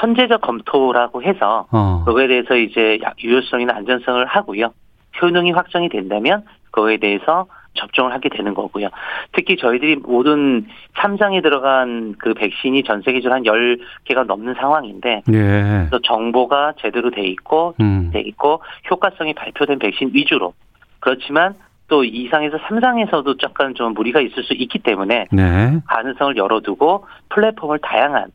선제적 0.00 0.40
검토라고 0.40 1.22
해서 1.22 1.66
어. 1.70 2.02
그거에 2.06 2.26
대해서 2.28 2.54
이제 2.56 2.98
약- 3.02 3.22
유효성이나 3.22 3.74
안전성을 3.76 4.24
하고요. 4.26 4.72
효능이 5.20 5.52
확정이 5.52 5.88
된다면 5.88 6.44
그거에 6.70 6.98
대해서 6.98 7.46
접종을 7.74 8.12
하게 8.12 8.30
되는 8.30 8.54
거고요. 8.54 8.88
특히 9.32 9.56
저희들이 9.56 9.96
모든 9.96 10.66
3장에 10.96 11.42
들어간 11.42 12.14
그 12.18 12.32
백신이 12.32 12.84
전 12.84 13.02
세계적으로 13.02 13.34
한 13.34 13.42
10개가 13.42 14.24
넘는 14.24 14.54
상황인데 14.54 15.22
예. 15.28 15.32
그래서 15.32 15.98
정보가 16.02 16.74
제대로 16.80 17.10
돼 17.10 17.22
있고 17.26 17.74
음. 17.80 18.10
돼 18.12 18.20
있고 18.20 18.62
효과성이 18.90 19.34
발표된 19.34 19.78
백신 19.78 20.10
위주로 20.14 20.54
그렇지만 21.00 21.54
또 21.88 22.02
2상에서 22.02 22.58
3상에서도 22.62 23.42
약간 23.44 23.74
좀 23.74 23.92
무리가 23.92 24.20
있을 24.20 24.42
수 24.42 24.54
있기 24.54 24.78
때문에 24.78 25.26
네. 25.30 25.78
가능성을 25.86 26.36
열어두고 26.36 27.04
플랫폼을 27.28 27.78
다양한 27.80 28.24
그 28.24 28.30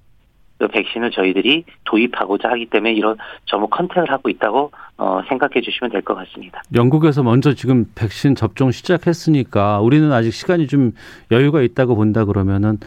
백신을 0.68 1.12
저희들이 1.12 1.64
도입하고자 1.86 2.50
하기 2.50 2.68
때문에 2.68 2.94
이런 2.94 3.18
전부 3.46 3.68
컨택을 3.68 4.12
하고 4.12 4.30
있다고 4.30 4.72
어, 4.98 5.22
생각해 5.30 5.62
주시면 5.62 5.92
될 5.92 6.02
것 6.02 6.16
같습니다. 6.16 6.62
영국에서 6.76 7.24
먼저 7.24 7.54
지금 7.54 7.86
백신 7.96 8.36
접종 8.36 8.72
시작했으니까 8.72 9.80
우리는 9.82 10.12
아직 10.12 10.32
시간이 10.32 10.68
좀 10.68 10.92
여유가 11.32 11.62
있다고 11.62 11.96
본다 11.96 12.26
그러면은 12.26 12.78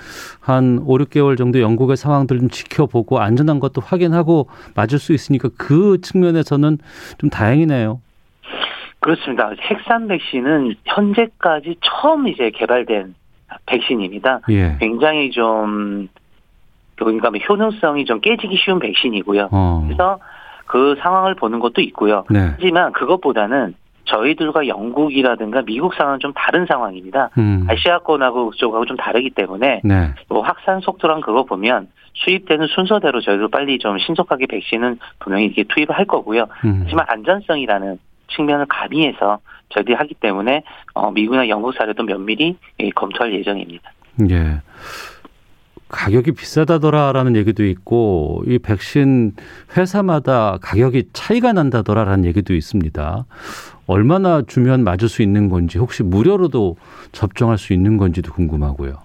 한 0.41 0.79
5, 0.85 0.99
6개월 0.99 1.37
정도 1.37 1.61
영국의 1.61 1.97
상황들 1.97 2.39
좀 2.39 2.49
지켜보고 2.49 3.21
안전한 3.21 3.61
것도 3.61 3.81
확인하고 3.81 4.49
맞을 4.75 4.99
수 4.99 5.13
있으니까 5.13 5.49
그 5.57 6.01
측면에서는 6.01 6.79
좀 7.19 7.31
다행이네요. 7.31 8.01
그렇습니다. 9.01 9.53
핵산 9.61 10.09
백신은 10.09 10.75
현재까지 10.87 11.77
처음 11.83 12.27
이제 12.29 12.51
개발된 12.51 13.15
백신입니다. 13.67 14.41
예. 14.51 14.77
굉장히 14.81 15.31
좀 15.31 16.09
그러니까 17.05 17.31
뭐 17.31 17.39
효능성이 17.39 18.05
좀 18.05 18.21
깨지기 18.21 18.57
쉬운 18.57 18.79
백신이고요. 18.79 19.49
어. 19.53 19.83
그래서 19.87 20.19
그 20.67 20.97
상황을 21.01 21.35
보는 21.35 21.61
것도 21.61 21.81
있고요. 21.83 22.25
네. 22.31 22.51
하지만 22.53 22.93
그것보다는 22.93 23.75
저희들과 24.07 24.67
영국이라든가 24.67 25.63
미국 25.63 25.95
상황은 25.95 26.19
좀 26.21 26.33
다른 26.35 26.67
상황입니다. 26.67 27.31
음. 27.39 27.67
아시아권하고 27.69 28.53
쪽하고 28.53 28.85
좀 28.85 28.97
다르기 28.97 29.31
때문에 29.31 29.81
네. 29.83 30.11
뭐 30.29 30.43
확산 30.43 30.81
속도랑 30.81 31.21
그거 31.21 31.45
보면 31.45 31.89
수입되는 32.15 32.67
순서대로 32.69 33.21
저희도 33.21 33.49
빨리 33.49 33.79
좀 33.79 33.99
신속하게 33.99 34.47
백신은 34.47 34.99
분명히 35.21 35.47
이렇게 35.47 35.65
투입을 35.65 35.97
할 35.97 36.05
거고요. 36.05 36.47
음. 36.65 36.83
하지만 36.85 37.07
안전성이라는 37.09 37.99
측면을 38.29 38.67
가미해서 38.67 39.39
저희들이 39.71 39.95
하기 39.95 40.15
때문에 40.15 40.63
어, 40.95 41.11
미국이나 41.11 41.49
영국 41.49 41.75
사례도 41.75 42.05
면밀히 42.05 42.57
예, 42.81 42.91
검토할 42.91 43.33
예정입니다. 43.33 43.91
예. 44.31 44.61
가격이 45.89 46.33
비싸다더라라는 46.33 47.37
얘기도 47.37 47.65
있고 47.65 48.43
이 48.47 48.59
백신 48.59 49.33
회사마다 49.77 50.59
가격이 50.61 51.11
차이가 51.13 51.53
난다더라라는 51.53 52.25
얘기도 52.25 52.55
있습니다. 52.55 53.27
얼마나 53.87 54.43
주면 54.43 54.83
맞을 54.83 55.09
수 55.09 55.23
있는 55.23 55.49
건지 55.49 55.79
혹시 55.79 56.03
무료로도 56.03 56.77
접종할 57.13 57.59
수 57.59 57.73
있는 57.73 57.97
건지도 57.97 58.33
궁금하고요. 58.33 59.05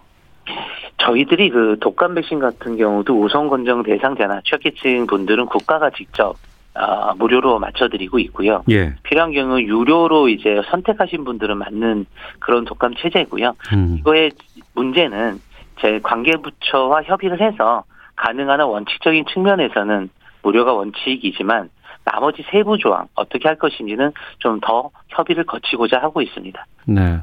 저희들이 0.98 1.50
그 1.50 1.78
독감 1.80 2.16
백신 2.16 2.40
같은 2.40 2.78
경우도 2.78 3.22
우선 3.22 3.50
권장 3.50 3.84
대상자나 3.84 4.42
취약계층 4.46 5.08
분들은 5.08 5.48
국가가 5.48 5.90
직접 5.90 6.36
아, 6.76 7.14
무료로 7.18 7.60
맞춰드리고 7.60 8.20
있고요. 8.20 8.64
예. 8.70 8.96
필요한 9.04 9.34
경우 9.34 9.60
유료로 9.60 10.30
이제 10.30 10.62
선택하신 10.70 11.26
분들은 11.26 11.58
맞는 11.58 12.06
그런 12.40 12.64
독감 12.64 12.94
체제고요. 13.02 13.56
음. 13.74 13.98
이거의 14.00 14.32
문제는 14.76 15.40
제 15.82 16.00
관계부처와 16.04 17.04
협의를 17.04 17.42
해서 17.42 17.84
가능한 18.16 18.60
한 18.60 18.68
원칙적인 18.68 19.26
측면에서는 19.34 20.10
무료가 20.44 20.74
원칙이지만 20.74 21.70
나머지 22.06 22.44
세부 22.52 22.78
조항 22.78 23.08
어떻게 23.16 23.48
할 23.48 23.58
것인지는 23.58 24.12
좀 24.40 24.60
더 24.62 24.90
협의를 25.10 25.46
거치고자 25.46 26.00
하고 26.02 26.22
있습니다. 26.22 26.66
네. 26.86 27.22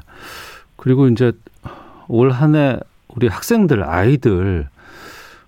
그리고 0.75 1.07
이제 1.07 1.31
올 2.07 2.31
한 2.31 2.55
해 2.55 2.77
우리 3.09 3.27
학생들 3.27 3.83
아이들 3.83 4.67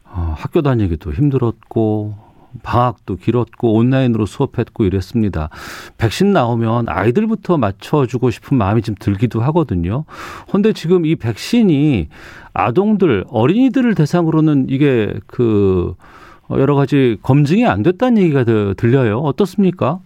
어, 0.05 0.33
학교 0.37 0.61
다니기도 0.61 1.11
힘들었고 1.13 2.15
방학도 2.63 3.15
길었고 3.18 3.74
온라인으로 3.75 4.25
수업했고 4.25 4.86
이랬습니다. 4.86 5.50
백신 5.98 6.32
나오면 6.34 6.86
아이들부터 6.89 7.58
맞춰주고 7.58 8.29
싶은 8.32 8.58
마음이 8.58 8.82
좀 8.82 8.96
들기도 9.00 9.41
하거든요. 9.41 10.06
근데 10.51 10.74
지금 10.74 11.06
이 11.06 11.15
백신이 11.15 12.08
아동들, 12.53 13.25
어린이들을 13.29 13.94
대상으로는 13.96 14.68
이게 14.70 15.13
그 15.27 15.94
여러 16.51 16.75
가지 16.75 17.18
검증이 17.22 17.65
안 17.68 17.84
됐다는 17.84 18.22
얘기가 18.22 18.44
들- 18.44 18.74
들려요. 18.75 19.20
어떻습니까? 19.20 20.00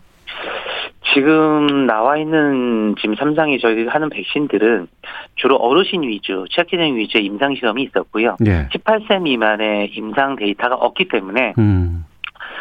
지금 1.13 1.85
나와 1.85 2.17
있는 2.17 2.95
지금 2.99 3.15
삼상이 3.15 3.59
저희들이 3.59 3.87
하는 3.87 4.09
백신들은 4.09 4.87
주로 5.35 5.57
어르신 5.57 6.01
위주, 6.01 6.45
취약계층 6.49 6.95
위주의 6.97 7.25
임상 7.25 7.55
시험이 7.55 7.83
있었고요. 7.83 8.37
예. 8.47 8.67
18세 8.73 9.21
미만의 9.21 9.91
임상 9.95 10.37
데이터가 10.37 10.75
없기 10.75 11.09
때문에 11.09 11.53
음. 11.59 12.05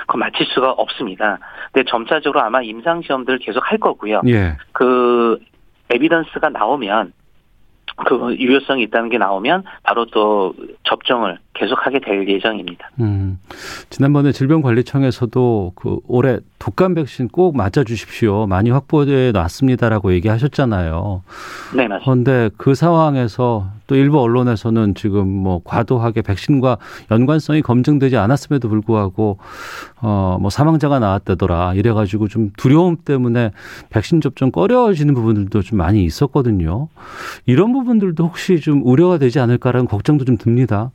그 0.07 0.17
맞힐 0.17 0.47
수가 0.47 0.73
없습니다. 0.73 1.39
근데 1.73 1.89
점차적으로 1.89 2.41
아마 2.41 2.63
임상 2.63 3.03
시험들을 3.03 3.39
계속 3.41 3.61
할 3.71 3.79
거고요. 3.79 4.23
예. 4.27 4.57
그 4.73 5.39
에비던스가 5.91 6.49
나오면 6.51 7.13
그 7.97 8.35
유효성이 8.39 8.83
있다는 8.85 9.11
게 9.11 9.19
나오면 9.19 9.65
바로 9.83 10.07
또 10.07 10.55
접종을 10.85 11.39
계속하게 11.55 12.01
될 12.01 12.27
예정입니다. 12.29 12.89
음, 13.01 13.39
지난번에 13.91 14.33
질병관리청에서도 14.33 15.73
그 15.75 15.99
올해 16.09 16.39
독감 16.59 16.95
백신 16.95 17.29
꼭 17.29 17.57
맞아 17.57 17.85
주십시오. 17.85 18.47
많이 18.47 18.71
확보돼 18.71 19.33
놨습니다라고 19.33 20.13
얘기하셨잖아요. 20.15 21.23
네, 21.77 21.89
맞습니다. 21.89 21.99
그런데 22.05 22.51
그 22.57 22.75
상황에서 22.75 23.67
또 23.87 23.97
일부 23.97 24.21
언론에서는 24.21 24.95
지금 24.95 25.29
뭐 25.29 25.61
과도하게 25.65 26.23
백신과 26.23 26.79
연관성이 27.11 27.61
검증되지 27.63 28.17
않았음에도 28.17 28.69
불구하고 28.69 29.39
어 30.01 30.39
뭐 30.41 30.49
사망자가 30.51 30.99
나왔다더라 30.99 31.75
이래 31.75 31.93
가지고 31.93 32.27
좀 32.27 32.51
두려움 32.57 32.97
때문에 32.97 33.51
백신 33.91 34.21
접종 34.23 34.51
꺼려지는 34.51 35.13
부분들도 35.15 35.61
좀 35.63 35.79
많이 35.79 36.05
있었거든요. 36.05 36.89
이런 37.45 37.73
부분들도 37.73 38.25
혹시 38.25 38.59
좀 38.61 38.81
우려가 38.85 39.19
되지 39.19 39.39
않을까라는 39.39 39.87
걱정도 39.87 40.25
좀 40.25 40.37
듭니다. 40.39 40.91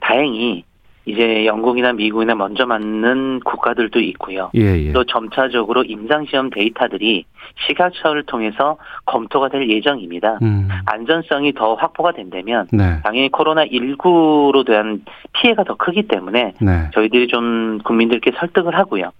다행히 0.00 0.64
이제 1.08 1.46
영국이나 1.46 1.94
미국이나 1.94 2.34
먼저 2.34 2.66
맞는 2.66 3.40
국가들도 3.40 3.98
있고요. 4.00 4.50
예, 4.54 4.78
예. 4.78 4.92
또 4.92 5.04
점차적으로 5.04 5.82
임상시험 5.82 6.50
데이터들이 6.50 7.24
시각처를 7.66 8.24
통해서 8.24 8.76
검토가 9.06 9.48
될 9.48 9.70
예정입니다. 9.70 10.38
음. 10.42 10.68
안전성이 10.84 11.54
더 11.54 11.74
확보가 11.76 12.12
된다면 12.12 12.66
네. 12.72 13.00
당연히 13.02 13.30
코로나19로 13.30 14.66
대한 14.66 15.02
피해가 15.32 15.64
더 15.64 15.76
크기 15.76 16.02
때문에 16.02 16.52
네. 16.60 16.90
저희들이 16.92 17.28
좀 17.28 17.78
국민들께 17.84 18.32
설득을 18.38 18.76
하고요. 18.76 19.10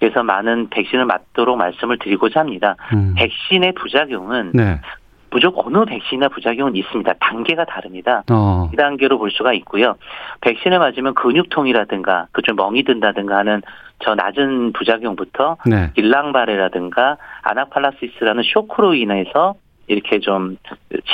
그래서 0.00 0.24
많은 0.24 0.68
백신을 0.70 1.04
맞도록 1.06 1.56
말씀을 1.56 1.98
드리고자 1.98 2.40
합니다. 2.40 2.74
음. 2.92 3.14
백신의 3.16 3.72
부작용은 3.74 4.50
네. 4.52 4.80
무조건 5.36 5.66
어느 5.66 5.84
백신이나 5.84 6.28
부작용은 6.28 6.76
있습니다. 6.76 7.12
단계가 7.20 7.66
다릅니다. 7.66 8.24
어. 8.30 8.70
2단계로 8.72 9.18
볼 9.18 9.30
수가 9.30 9.52
있고요. 9.52 9.96
백신을 10.40 10.78
맞으면 10.78 11.12
근육통이라든가 11.12 12.28
그 12.32 12.40
좀 12.46 12.56
멍이 12.56 12.84
든다든가 12.84 13.36
하는 13.38 13.60
저 13.98 14.14
낮은 14.14 14.72
부작용부터 14.72 15.56
네. 15.66 15.90
길랑바레라든가 15.94 17.16
아나팔라시스라는 17.42 18.44
쇼크로 18.44 18.94
인해서 18.94 19.56
이렇게 19.88 20.20
좀 20.20 20.56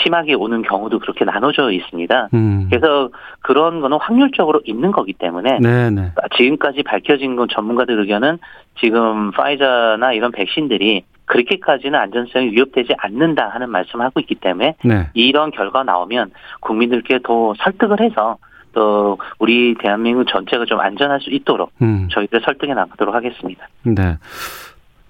심하게 0.02 0.34
오는 0.34 0.62
경우도 0.62 0.98
그렇게 1.00 1.24
나눠져 1.24 1.72
있습니다. 1.72 2.28
음. 2.34 2.68
그래서 2.70 3.10
그런 3.40 3.80
거는 3.80 3.98
확률적으로 4.00 4.60
있는 4.64 4.92
거기 4.92 5.14
때문에 5.14 5.58
네, 5.60 5.90
네. 5.90 6.12
지금까지 6.36 6.82
밝혀진 6.82 7.34
건 7.36 7.48
전문가들 7.50 7.98
의견은 7.98 8.38
지금 8.78 9.30
파이자나 9.32 10.12
이런 10.12 10.32
백신들이 10.32 11.02
그렇게까지는 11.32 11.98
안전성이 11.98 12.50
위협되지 12.50 12.92
않는다 12.98 13.48
하는 13.48 13.70
말씀을 13.70 14.04
하고 14.04 14.20
있기 14.20 14.34
때문에 14.34 14.76
네. 14.84 15.08
이런 15.14 15.50
결과 15.50 15.82
나오면 15.82 16.32
국민들께 16.60 17.20
더 17.24 17.54
설득을 17.56 18.00
해서 18.02 18.36
또 18.74 19.18
우리 19.38 19.74
대한민국 19.80 20.26
전체가 20.28 20.66
좀 20.66 20.78
안전할 20.80 21.20
수 21.20 21.30
있도록 21.30 21.72
음. 21.80 22.08
저희들 22.10 22.42
설득해 22.44 22.74
나가도록 22.74 23.14
하겠습니다. 23.14 23.66
네. 23.82 24.18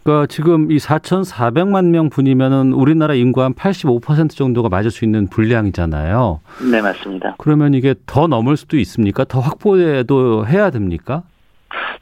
그러니까 0.05 0.27
지금 0.27 0.71
이 0.71 0.79
4,400만 0.79 1.87
명 1.87 2.09
분이면은 2.09 2.73
우리나라 2.73 3.15
인구 3.15 3.43
한 3.43 3.55
85% 3.55 4.31
정도가 4.31 4.69
맞을 4.69 4.91
수 4.93 5.05
있는 5.05 5.27
분량이잖아요. 5.29 6.41
네, 6.71 6.81
맞습니다. 6.81 7.35
그러면 7.39 7.75
이게 7.75 7.95
더 8.07 8.29
넘을 8.29 8.57
수도 8.57 8.77
있습니까? 8.79 9.25
더 9.25 9.41
확보도 9.41 10.47
해야 10.47 10.71
됩니까? 10.71 11.23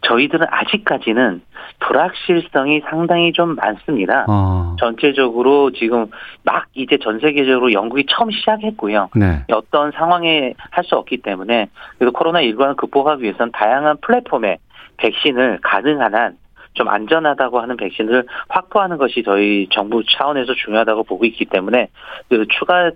저희들은 0.03 0.47
아직까지는 0.51 1.43
불확실성이 1.81 2.81
상당히 2.89 3.33
좀 3.33 3.55
많습니다. 3.57 4.27
어. 4.29 4.77
전체적으로 4.79 5.71
지금 5.73 6.07
막 6.45 6.67
이제 6.75 6.99
전 6.99 7.21
세계적으로 7.21 7.73
영국이 7.73 8.07
처음 8.09 8.31
시작했고요. 8.31 9.11
네. 9.17 9.45
어떤 9.53 9.93
상황에 9.93 10.55
할 10.71 10.85
수 10.85 10.97
없기 10.97 11.19
때문에 11.19 11.69
그래서 11.99 12.13
코로나19를 12.13 12.75
극복하기 12.77 13.23
위해서는 13.23 13.53
다양한 13.53 13.99
플랫폼에 14.01 14.57
백신을 14.97 15.59
가능한 15.63 16.15
한 16.15 16.41
좀 16.75 16.89
안전하다고 16.89 17.61
하는 17.61 17.77
백신을 17.77 18.27
확보하는 18.49 18.97
것이 18.97 19.23
저희 19.25 19.69
정부 19.71 20.03
차원에서 20.05 20.55
중요하다고 20.55 21.05
보고 21.05 21.25
있기 21.25 21.47
때문에 21.47 21.89
그 22.29 22.47
추가 22.59 22.91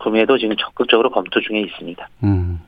구매도 0.00 0.38
지금 0.38 0.56
적극적으로 0.56 1.10
검토 1.10 1.40
중에 1.40 1.60
있습니다. 1.60 2.08
음, 2.24 2.60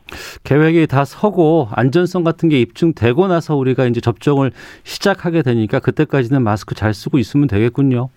계획이 0.45 0.87
다 0.87 1.05
서고 1.05 1.69
안전성 1.73 2.25
같은 2.25 2.49
게 2.49 2.61
입증되고 2.61 3.27
나서 3.27 3.57
우리가 3.57 3.87
이제 3.87 4.01
접종을 4.01 4.53
시작하게 4.85 5.43
되니까 5.43 5.81
그때까지는 5.81 6.43
마스크 6.43 6.75
잘 6.75 6.95
쓰고 6.95 7.19
있으면 7.19 7.49
되겠군요. 7.49 8.11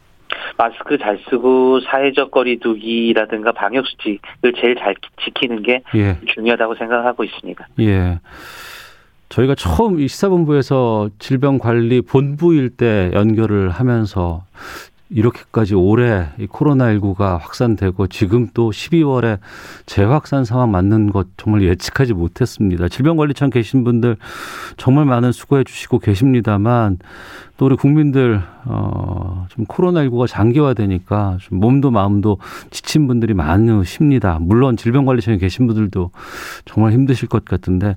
마스크 0.58 0.98
잘 0.98 1.20
쓰고 1.30 1.82
사회적 1.82 2.32
거리두기라든가 2.32 3.52
방역 3.52 3.86
수칙을 3.88 4.54
제일 4.60 4.76
잘 4.76 4.96
지키는 5.24 5.64
게 5.64 5.82
예. 5.96 6.18
중요하다고 6.34 6.76
생각하고 6.76 7.24
있습니다. 7.24 7.68
예. 7.82 8.20
저희가 9.30 9.56
처음 9.56 10.00
이 10.00 10.08
시사본부에서 10.08 11.10
질병관리본부일 11.20 12.70
때 12.70 13.12
연결을 13.14 13.70
하면서 13.70 14.44
이렇게까지 15.16 15.76
올해 15.76 16.26
이 16.38 16.46
코로나19가 16.46 17.40
확산되고 17.40 18.08
지금 18.08 18.50
또 18.54 18.70
12월에 18.70 19.40
재확산 19.86 20.44
상황 20.44 20.72
맞는 20.72 21.12
것 21.12 21.28
정말 21.38 21.64
예측하지 21.64 22.14
못했습니다. 22.14 22.90
질병관리청 22.90 23.50
계신 23.50 23.86
분들 23.86 24.18
정말 24.76 25.06
많은 25.06 25.32
수고해 25.32 25.64
주시고 25.64 26.00
계십니다만 26.00 26.98
또 27.56 27.68
우리 27.68 27.78
국민들 27.78 28.42
어좀 28.66 29.66
코로나19가 29.66 30.28
장기화되니까 30.28 31.38
좀 31.40 31.60
몸도 31.60 31.92
마음도 31.92 32.38
지친 32.70 33.08
분들이 33.08 33.34
많으십니다. 33.34 34.38
물론 34.42 34.76
질병관리청에 34.76 35.38
계신 35.38 35.66
분들도 35.66 36.12
정말 36.66 36.92
힘드실 36.92 37.30
것 37.30 37.46
같은데 37.46 37.96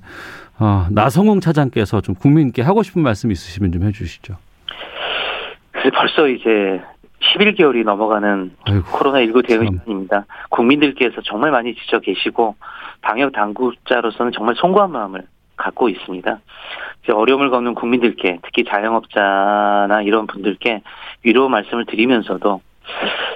어 0.57 0.87
나성홍 0.89 1.41
차장께서 1.41 1.99
좀 1.99 2.15
국민께 2.15 2.61
하고 2.61 2.81
싶은 2.81 3.01
말씀 3.01 3.29
있으시면 3.29 3.73
좀 3.73 3.83
해주시죠. 3.83 4.37
벌써 5.93 6.27
이제 6.27 6.81
11개월이 7.21 7.83
넘어가는 7.83 8.51
코로나19 8.65 9.47
대응입니다. 9.47 10.25
국민들께서 10.49 11.21
정말 11.21 11.51
많이 11.51 11.75
지쳐 11.75 11.99
계시고 11.99 12.55
방역 13.01 13.33
당국자로서는 13.33 14.31
정말 14.31 14.55
송구한 14.55 14.91
마음을 14.91 15.23
갖고 15.57 15.89
있습니다. 15.89 16.39
이제 17.03 17.11
어려움을 17.11 17.49
겪는 17.49 17.75
국민들께 17.75 18.39
특히 18.43 18.63
자영업자나 18.63 20.01
이런 20.03 20.27
분들께 20.27 20.81
위로 21.23 21.49
말씀을 21.49 21.85
드리면서도 21.85 22.61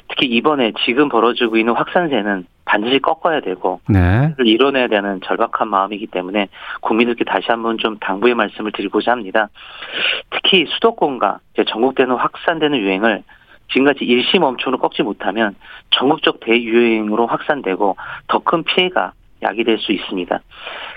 특히 0.10 0.28
이번에 0.28 0.72
지금 0.86 1.10
벌어지고 1.10 1.58
있는 1.58 1.74
확산세는 1.74 2.46
반드시 2.66 3.00
꺾어야 3.00 3.42
되고 3.42 3.82
네. 3.88 4.34
이뤄내야 4.40 4.88
되는 4.88 5.20
절박한 5.22 5.68
마음이기 5.68 6.08
때문에 6.08 6.48
국민들께 6.82 7.24
다시 7.24 7.48
한번 7.50 7.78
좀 7.78 7.98
당부의 8.00 8.36
말씀을 8.36 8.72
드리고자 8.72 9.12
합니다. 9.12 9.50
특히 10.30 10.66
수도권과 10.70 11.40
전국되는 11.68 12.16
확산되는 12.16 12.80
유행을 12.80 13.24
지금같이 13.74 14.06
일시 14.06 14.40
멈춤으로 14.40 14.78
꺾지 14.78 15.04
못하면 15.04 15.56
전국적 15.90 16.40
대유행으로 16.40 17.28
확산되고 17.28 17.98
더 18.28 18.40
큰 18.40 18.64
피해가 18.64 19.14
야기될 19.42 19.80
수 19.80 19.92
있습니다. 19.92 20.40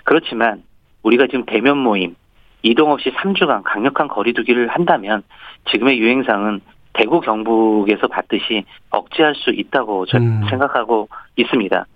그렇지만 0.04 0.62
우리가 1.02 1.26
지금 1.26 1.44
대면 1.46 1.78
모임, 1.78 2.14
이동 2.62 2.92
없이 2.92 3.10
3주간 3.10 3.62
강력한 3.64 4.08
거리두기를 4.08 4.68
한다면 4.68 5.22
지금의 5.70 5.98
유행상은 5.98 6.60
대구 6.92 7.20
경북에서 7.20 8.08
봤듯이 8.08 8.64
억제할 8.90 9.34
수 9.34 9.50
있다고 9.50 10.06
저는 10.06 10.26
음. 10.26 10.48
생각하고 10.48 11.08
있습니다. 11.36 11.86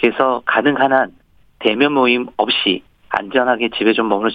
그래서 0.00 0.42
가능한 0.44 0.92
한 0.92 1.12
대면 1.58 1.92
모임 1.92 2.26
없이 2.36 2.82
안전하게 3.08 3.70
집에 3.76 3.92
좀 3.92 4.08
머물러 4.08 4.30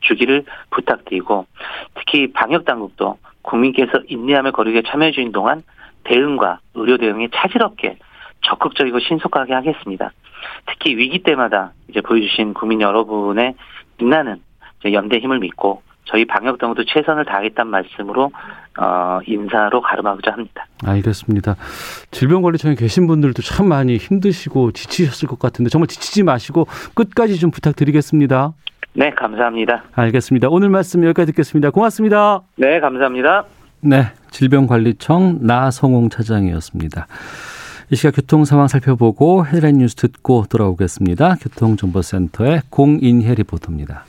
주기를 0.00 0.44
부탁드리고 0.70 1.46
특히 1.94 2.32
방역 2.32 2.64
당국도 2.64 3.16
국민께서 3.44 4.02
인내하며 4.08 4.50
거리게 4.50 4.82
참여해 4.86 5.12
주는 5.12 5.30
동안 5.32 5.62
대응과 6.04 6.58
의료 6.74 6.98
대응에 6.98 7.28
차질없게 7.32 7.98
적극적이고 8.42 8.98
신속하게 9.00 9.54
하겠습니다. 9.54 10.12
특히 10.66 10.96
위기 10.96 11.22
때마다 11.22 11.72
이제 11.88 12.00
보여주신 12.00 12.54
국민 12.54 12.80
여러분의 12.80 13.54
빛나는 13.96 14.40
연대 14.92 15.18
힘을 15.18 15.38
믿고 15.38 15.82
저희 16.06 16.26
방역 16.26 16.58
당국도 16.58 16.84
최선을 16.84 17.24
다하겠다는 17.24 17.70
말씀으로 17.70 18.30
어, 18.78 19.20
인사로 19.26 19.80
가름하고자 19.80 20.32
합니다. 20.32 20.66
알겠습니다. 20.84 21.56
질병관리청에 22.10 22.74
계신 22.74 23.06
분들도 23.06 23.40
참 23.40 23.68
많이 23.68 23.96
힘드시고 23.96 24.72
지치셨을 24.72 25.28
것 25.28 25.38
같은데 25.38 25.70
정말 25.70 25.86
지치지 25.86 26.22
마시고 26.22 26.66
끝까지 26.94 27.38
좀 27.38 27.50
부탁드리겠습니다. 27.50 28.52
네, 28.94 29.10
감사합니다. 29.10 29.84
알겠습니다. 29.92 30.48
오늘 30.48 30.70
말씀 30.70 31.04
여기까지 31.04 31.32
듣겠습니다. 31.32 31.70
고맙습니다. 31.70 32.42
네, 32.56 32.78
감사합니다. 32.80 33.44
네, 33.80 34.06
질병관리청 34.30 35.40
나성홍 35.42 36.10
차장이었습니다. 36.10 37.06
이 37.90 37.96
시각 37.96 38.16
교통 38.16 38.44
상황 38.44 38.68
살펴보고 38.68 39.44
헤드라인 39.46 39.78
뉴스 39.78 39.96
듣고 39.96 40.44
돌아오겠습니다. 40.48 41.36
교통정보센터의 41.40 42.62
공인혜 42.70 43.34
리포터입니다. 43.34 44.04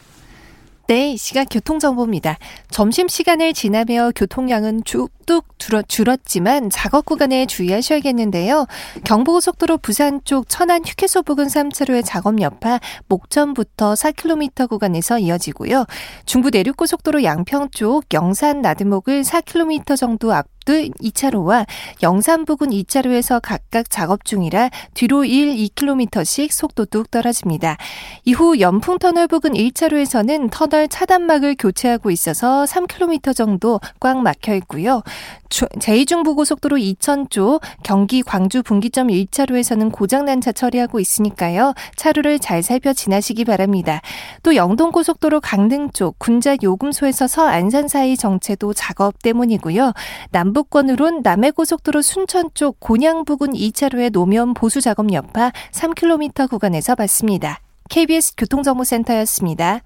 네, 0.87 1.15
시각 1.17 1.47
교통정보입니다. 1.49 2.37
점심시간을 2.69 3.53
지나며 3.53 4.11
교통량은 4.15 4.83
쭉쭉 4.83 5.47
줄었 5.87 6.19
지만 6.25 6.69
작업 6.69 7.05
구간에 7.05 7.47
주의하셔야겠는데요. 7.47 8.67
경부고속도로 9.03 9.79
부산 9.79 10.21
쪽 10.25 10.47
천안 10.47 10.85
휴게소 10.85 11.23
부근 11.23 11.47
3차로의 11.47 12.03
작업 12.05 12.39
여파 12.39 12.79
목전부터 13.07 13.95
4km 13.95 14.69
구간에서 14.69 15.17
이어지고요. 15.17 15.85
중부 16.27 16.51
내륙고속도로 16.51 17.23
양평 17.23 17.69
쪽 17.71 18.03
영산 18.13 18.61
나들목을 18.61 19.23
4km 19.23 19.97
정도 19.97 20.33
앞 20.33 20.45
두 20.65 20.89
2차로와 20.89 21.67
영산 22.01 22.43
부근 22.43 22.69
2차로에서 22.69 23.39
각각 23.41 23.89
작업 23.89 24.25
중이라 24.25 24.71
뒤로 24.95 25.23
1, 25.23 25.55
2km씩 25.55 26.51
속도 26.51 26.85
뚝 26.85 27.11
떨어집니다. 27.11 27.77
이후 28.25 28.59
연풍터널 28.59 29.27
부근 29.27 29.53
1차로에서는 29.53 30.49
터널 30.51 30.87
차단막을 30.87 31.55
교체하고 31.59 32.09
있어서 32.09 32.65
3km 32.65 33.35
정도 33.35 33.79
꽉 33.99 34.17
막혀 34.17 34.55
있고요. 34.55 35.03
제2중부고속도로 35.49 36.79
이천 36.79 37.29
쪽 37.29 37.61
경기 37.83 38.23
광주 38.23 38.63
분기점 38.63 39.07
1차로에서는 39.07 39.91
고장난 39.91 40.41
차 40.41 40.51
처리하고 40.51 40.99
있으니까요. 40.99 41.73
차로를 41.95 42.39
잘 42.39 42.63
살펴 42.63 42.93
지나시기 42.93 43.45
바랍니다. 43.45 44.01
또 44.41 44.55
영동고속도로 44.55 45.41
강릉 45.41 45.91
쪽 45.91 46.17
군자 46.17 46.57
요금소에서 46.61 47.27
서안산 47.27 47.87
사이 47.87 48.17
정체도 48.17 48.73
작업 48.73 49.21
때문이고요. 49.21 49.93
남 50.31 50.54
북권으론 50.55 51.19
남해고속도로 51.21 52.01
순천 52.01 52.51
쪽 52.53 52.79
곤양 52.79 53.25
부근 53.25 53.51
2차로의 53.51 54.13
노면 54.13 54.53
보수 54.53 54.79
작업 54.79 55.11
여파 55.11 55.51
3km 55.73 56.49
구간에서 56.49 56.95
봤습니다. 56.95 57.59
KBS 57.89 58.35
교통정보센터였습니다. 58.37 59.81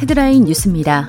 헤드라인 0.00 0.44
뉴스입니다. 0.44 1.08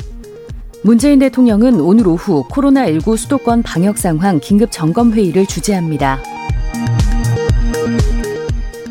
문재인 0.84 1.20
대통령은 1.20 1.80
오늘 1.80 2.08
오후 2.08 2.44
코로나19 2.48 3.18
수도권 3.18 3.62
방역 3.62 4.00
상황 4.00 4.40
긴급 4.40 4.72
점검 4.72 5.14
회의를 5.14 5.46
주재합니다. 5.46 6.20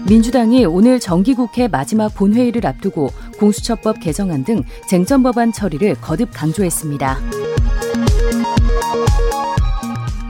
민주당이 0.09 0.65
오늘 0.67 1.01
정기국회 1.01 1.67
마지막 1.67 2.15
본회의를 2.15 2.65
앞두고 2.65 3.11
공수처법 3.39 4.01
개정안 4.01 4.45
등 4.45 4.63
쟁점 4.89 5.23
법안 5.23 5.53
처리를 5.53 5.97
거듭 6.01 6.31
강조했습니다. 6.33 7.19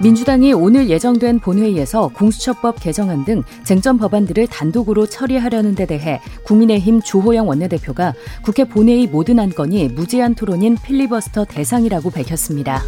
민주당이 0.03 0.53
오늘 0.53 0.91
예정된 0.91 1.41
본회의에서 1.41 2.09
공수처법 2.09 2.81
개정안 2.81 3.25
등 3.25 3.43
쟁점 3.65 3.97
법안들을 3.97 4.47
단독으로 4.47 5.07
처리하려는 5.07 5.75
데 5.75 5.87
대해 5.87 6.21
국민의힘 6.45 7.01
주호영 7.01 7.49
원내대표가 7.49 8.13
국회 8.43 8.65
본회의 8.65 9.07
모든 9.07 9.39
안건이 9.39 9.89
무제한 9.89 10.35
토론인 10.35 10.77
필리버스터 10.77 11.47
대상이라고 11.47 12.11
밝혔습니다. 12.11 12.83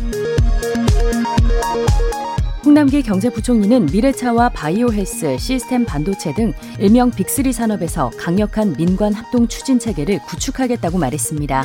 홍남기 2.68 3.02
경제부총리는 3.02 3.86
미래차와 3.86 4.50
바이오 4.50 4.92
헬스, 4.92 5.38
시스템 5.38 5.86
반도체 5.86 6.34
등 6.34 6.52
일명 6.78 7.10
빅3 7.10 7.50
산업에서 7.50 8.10
강력한 8.18 8.74
민관 8.76 9.14
합동 9.14 9.48
추진 9.48 9.78
체계를 9.78 10.18
구축하겠다고 10.28 10.98
말했습니다. 10.98 11.64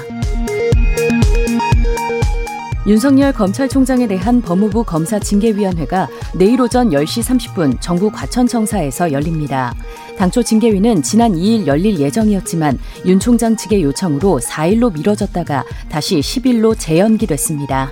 윤석열 2.88 3.34
검찰총장에 3.34 4.08
대한 4.08 4.42
법무부 4.42 4.86
검사 4.86 5.20
징계위원회가 5.20 6.08
내일 6.38 6.62
오전 6.62 6.92
10시 6.92 7.54
30분 7.54 7.82
전국 7.82 8.14
과천청사에서 8.14 9.12
열립니다. 9.12 9.76
당초 10.18 10.42
징계위는 10.42 11.02
지난 11.02 11.34
2일 11.34 11.68
열릴 11.68 12.00
예정이었지만 12.00 12.80
윤 13.06 13.20
총장 13.20 13.58
측의 13.58 13.84
요청으로 13.84 14.40
4일로 14.40 14.94
미뤄졌다가 14.94 15.66
다시 15.90 16.22
10일로 16.22 16.80
재연기됐습니다. 16.80 17.92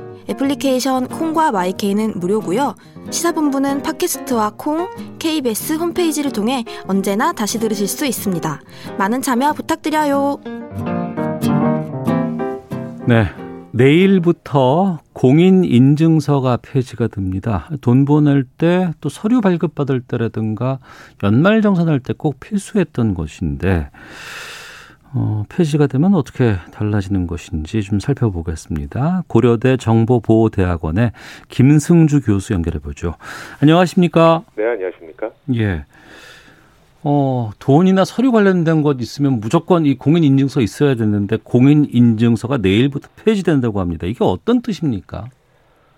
애플리케이션 0.31 1.07
콩과 1.07 1.51
마이케이는 1.51 2.13
무료고요. 2.15 2.75
시사본부는 3.09 3.83
팟캐스트와 3.83 4.53
콩, 4.57 4.87
KBS 5.19 5.73
홈페이지를 5.73 6.31
통해 6.31 6.63
언제나 6.87 7.33
다시 7.33 7.59
들으실 7.59 7.87
수 7.87 8.05
있습니다. 8.05 8.61
많은 8.97 9.21
참여 9.21 9.53
부탁드려요. 9.53 10.39
네. 13.07 13.25
내일부터 13.73 14.99
공인 15.13 15.63
인증서가 15.63 16.57
폐지가 16.61 17.07
됩니다. 17.07 17.69
돈 17.79 18.03
보낼 18.03 18.43
때 18.43 18.91
또 18.99 19.07
서류 19.07 19.39
발급받을 19.39 20.01
때라든가 20.01 20.79
연말 21.23 21.61
정산 21.61 21.87
할 21.87 21.99
때 22.01 22.13
꼭 22.13 22.41
필수했던 22.41 23.13
것인데 23.13 23.89
어, 25.13 25.43
폐지가 25.49 25.87
되면 25.87 26.15
어떻게 26.15 26.53
달라지는 26.73 27.27
것인지 27.27 27.81
좀 27.81 27.99
살펴보겠습니다. 27.99 29.23
고려대 29.27 29.75
정보보호대학원의 29.77 31.11
김승주 31.49 32.21
교수 32.21 32.53
연결해 32.53 32.79
보죠. 32.79 33.15
안녕하십니까? 33.61 34.43
네, 34.55 34.65
안녕하십니까? 34.65 35.31
예. 35.55 35.85
어, 37.03 37.49
돈이나 37.59 38.05
서류 38.05 38.31
관련된 38.31 38.83
것 38.83 39.01
있으면 39.01 39.39
무조건 39.39 39.85
이 39.85 39.97
공인 39.97 40.23
인증서 40.23 40.61
있어야 40.61 40.95
되는데 40.95 41.37
공인 41.43 41.87
인증서가 41.89 42.57
내일부터 42.57 43.09
폐지된다고 43.25 43.79
합니다. 43.79 44.07
이게 44.07 44.19
어떤 44.21 44.61
뜻입니까? 44.61 45.25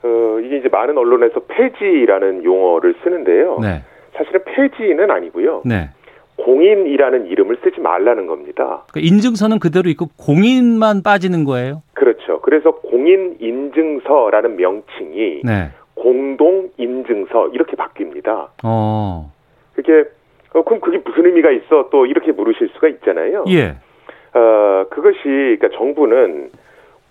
어, 0.04 0.40
이게 0.40 0.58
이제 0.58 0.70
많은 0.70 0.98
언론에서 0.98 1.42
폐지라는 1.42 2.44
용어를 2.44 2.96
쓰는데요. 3.04 3.60
네. 3.62 3.84
사실은 4.16 4.42
폐지는 4.46 5.12
아니고요. 5.12 5.64
네. 5.66 5.90
공인이라는 6.38 7.28
이름을 7.28 7.58
쓰지 7.64 7.80
말라는 7.80 8.28
겁니다. 8.28 8.84
그러니까 8.92 9.00
인증서는 9.02 9.60
그대로 9.60 9.90
있고 9.90 10.08
공인만 10.18 11.04
빠지는 11.04 11.46
거예요? 11.46 11.84
그렇죠. 11.94 12.42
그래서 12.42 12.72
공인 12.72 13.38
인증서라는 13.40 14.56
명칭이 14.56 15.42
네. 15.44 15.70
공동 15.94 16.70
인증서 16.78 17.50
이렇게 17.50 17.76
바뀝니다. 17.76 18.48
어. 18.64 19.32
그게 19.76 20.06
어, 20.54 20.64
그럼 20.64 20.80
그게 20.82 21.00
무슨 21.04 21.26
의미가 21.26 21.52
있어? 21.52 21.90
또 21.92 22.06
이렇게 22.06 22.32
물으실 22.32 22.70
수가 22.74 22.88
있잖아요. 22.88 23.46
예. 23.50 23.76
어, 24.34 24.86
그것이 24.90 25.22
그러니까 25.24 25.70
정부는 25.78 26.50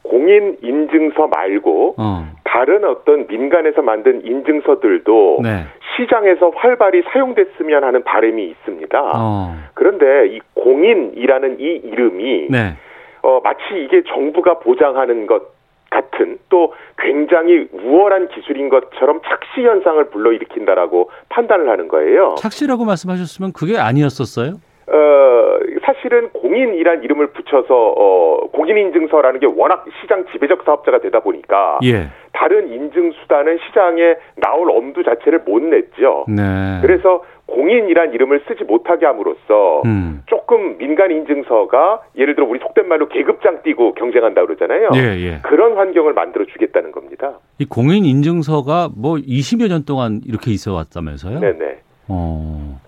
공인 0.02 0.58
인증서 0.62 1.28
말고 1.28 1.94
어. 1.96 2.28
다른 2.44 2.84
어떤 2.84 3.26
민간에서 3.28 3.82
만든 3.82 4.24
인증서들도 4.24 5.40
네. 5.42 5.64
시장에서 5.96 6.50
활발히 6.50 7.02
사용됐으면 7.12 7.84
하는 7.84 8.02
바람이 8.04 8.44
있습니다. 8.44 9.00
어. 9.14 9.56
그런데 9.74 10.28
이 10.28 10.40
공인이라는 10.54 11.60
이 11.60 11.64
이름이 11.84 12.48
네. 12.50 12.76
어, 13.22 13.40
마치 13.42 13.62
이게 13.74 14.02
정부가 14.02 14.58
보장하는 14.58 15.26
것 15.26 15.52
같은 15.90 16.38
또 16.48 16.72
굉장히 16.98 17.68
우월한 17.72 18.28
기술인 18.28 18.68
것처럼 18.70 19.20
착시 19.26 19.66
현상을 19.66 20.02
불러일으킨다라고 20.10 21.10
판단을 21.28 21.68
하는 21.68 21.88
거예요. 21.88 22.34
착시라고 22.38 22.84
말씀하셨으면 22.84 23.52
그게 23.52 23.78
아니었었어요? 23.78 24.54
어, 24.92 25.58
사실은 25.84 26.28
공인이란 26.30 27.02
이름을 27.02 27.28
붙여서 27.28 27.66
어, 27.70 28.48
공인인증서라는 28.52 29.40
게 29.40 29.46
워낙 29.46 29.86
시장 30.00 30.24
지배적 30.30 30.64
사업자가 30.64 30.98
되다 31.00 31.20
보니까 31.20 31.78
예. 31.84 32.08
다른 32.32 32.70
인증 32.70 33.12
수단은 33.12 33.58
시장에 33.66 34.16
나올 34.36 34.70
엄두 34.70 35.02
자체를 35.02 35.40
못 35.46 35.62
냈죠. 35.62 36.26
네. 36.28 36.78
그래서 36.82 37.22
공인이란 37.46 38.12
이름을 38.12 38.42
쓰지 38.48 38.64
못하게 38.64 39.06
함으로써 39.06 39.82
음. 39.84 40.22
조금 40.26 40.76
민간 40.78 41.10
인증서가 41.10 42.02
예를 42.16 42.34
들어 42.34 42.46
우리 42.46 42.58
속된 42.58 42.86
말로 42.86 43.08
계급장 43.08 43.62
띄고 43.62 43.94
경쟁한다 43.94 44.44
그러잖아요. 44.44 44.90
예, 44.94 45.00
예. 45.20 45.38
그런 45.42 45.76
환경을 45.76 46.12
만들어 46.12 46.44
주겠다는 46.46 46.92
겁니다. 46.92 47.38
이 47.58 47.64
공인 47.64 48.04
인증서가 48.04 48.90
뭐 48.96 49.16
20여 49.16 49.68
년 49.68 49.84
동안 49.84 50.20
이렇게 50.26 50.50
있어 50.50 50.74
왔다면서요? 50.74 51.40
네네. 51.40 51.78
어. 52.08 52.80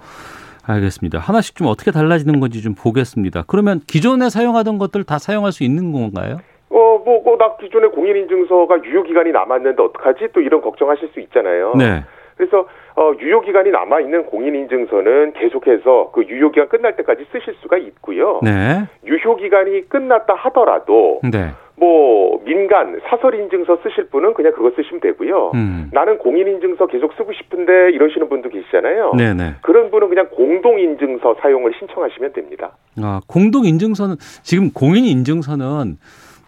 알겠습니다. 0.66 1.18
하나씩 1.18 1.57
좀 1.57 1.66
어떻게 1.66 1.90
달라지는 1.90 2.40
건지 2.40 2.62
좀 2.62 2.74
보겠습니다. 2.74 3.44
그러면 3.46 3.81
기존에 3.87 4.31
사용하던 4.31 4.79
것들 4.79 5.05
다 5.05 5.18
사용할 5.18 5.53
수 5.53 5.64
있는 5.64 5.92
건가요? 5.92 6.38
어, 6.70 7.03
뭐, 7.05 7.22
뭐, 7.22 7.37
나 7.37 7.57
기존에 7.57 7.88
공인인증서가 7.88 8.83
유효기간이 8.83 9.33
남았는데 9.33 9.83
어떡하지? 9.83 10.29
또 10.33 10.40
이런 10.40 10.61
걱정하실 10.61 11.11
수 11.14 11.20
있잖아요. 11.20 11.74
네. 11.77 12.03
그래서, 12.37 12.66
어, 12.97 13.12
유효기간이 13.18 13.70
남아있는 13.70 14.27
공인인증서는 14.27 15.33
계속해서 15.35 16.11
그 16.12 16.25
유효기간 16.25 16.68
끝날 16.68 16.97
때까지 16.97 17.27
쓰실 17.33 17.55
수가 17.62 17.77
있고요. 17.79 18.40
네. 18.42 18.85
유효기간이 19.07 19.88
끝났다 19.88 20.35
하더라도, 20.35 21.20
네. 21.23 21.51
뭐, 21.77 22.40
민간, 22.44 23.01
사설 23.09 23.35
인증서 23.35 23.79
쓰실 23.83 24.09
분은 24.09 24.35
그냥 24.35 24.53
그거 24.53 24.70
쓰시면 24.77 25.01
되고요. 25.01 25.53
음. 25.55 25.90
나는 25.92 26.18
공인 26.18 26.47
인증서 26.47 26.87
계속 26.87 27.12
쓰고 27.14 27.33
싶은데 27.33 27.90
이러시는 27.90 28.29
분도 28.29 28.49
계시잖아요. 28.49 29.14
네네. 29.16 29.55
그런 29.62 29.90
분은 29.90 30.09
그냥 30.09 30.29
공동 30.31 30.79
인증서 30.79 31.37
사용을 31.40 31.73
신청하시면 31.79 32.33
됩니다. 32.33 32.77
아, 33.03 33.20
공동 33.27 33.64
인증서는 33.64 34.16
지금 34.42 34.70
공인 34.73 35.05
인증서는 35.05 35.97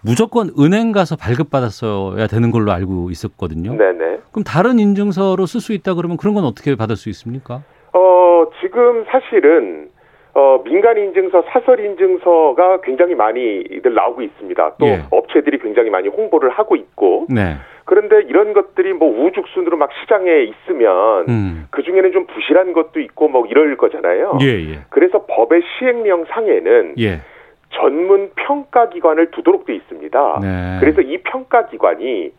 무조건 0.07 0.51
은행 0.59 0.92
가서 0.92 1.16
발급받았어야 1.16 2.29
되는 2.29 2.51
걸로 2.53 2.71
알고 2.71 3.11
있었거든요. 3.11 3.77
네네. 3.77 4.19
그럼 4.31 4.45
다른 4.45 4.79
인증서로 4.79 5.47
쓸 5.47 5.61
수 5.61 5.73
있다 5.73 5.95
그러면 5.95 6.16
그런 6.16 6.35
건 6.35 6.45
어떻게 6.45 6.77
받을 6.77 6.95
수 6.95 7.09
있습니까? 7.09 7.62
어, 7.92 8.47
지금 8.61 9.05
사실은 9.09 9.88
어, 10.35 10.62
민간 10.64 10.99
인증서, 10.99 11.45
사설 11.49 11.81
인증서가 11.81 12.83
굉장히 12.83 13.14
많이들 13.14 13.95
나오고 13.95 14.21
있습니다. 14.21 14.75
또 14.79 14.87
예. 14.87 15.03
업체들이 15.11 15.59
굉장히 15.59 15.88
많이 15.88 16.09
홍보를 16.09 16.51
하고 16.51 16.77
있고 16.77 17.27
네. 17.31 17.57
그런데 17.87 18.21
이런 18.29 18.53
것들이 18.53 18.92
뭐 18.92 19.09
우죽순으로 19.25 19.79
막 19.79 19.88
시장에 20.03 20.42
있으면 20.42 21.25
음. 21.29 21.66
그 21.71 21.83
중에는 21.83 22.12
좀 22.12 22.27
부실한 22.27 22.75
것도 22.75 23.01
있고 23.01 23.29
뭐 23.29 23.47
이럴 23.47 23.77
거잖아요. 23.77 24.38
예, 24.42 24.47
예. 24.47 24.81
그래서 24.90 25.25
법의 25.27 25.62
시행령 25.79 26.27
상에는 26.27 26.95
예. 26.99 27.21
전문 27.70 28.31
평가 28.37 28.88
기관을 28.88 29.31
두도록 29.33 29.66
돼 29.66 29.74
있습니다. 29.74 30.38
네. 30.40 30.76
그래서 30.81 31.00
이 31.00 31.18
평가 31.18 31.66
기관이 31.66 32.33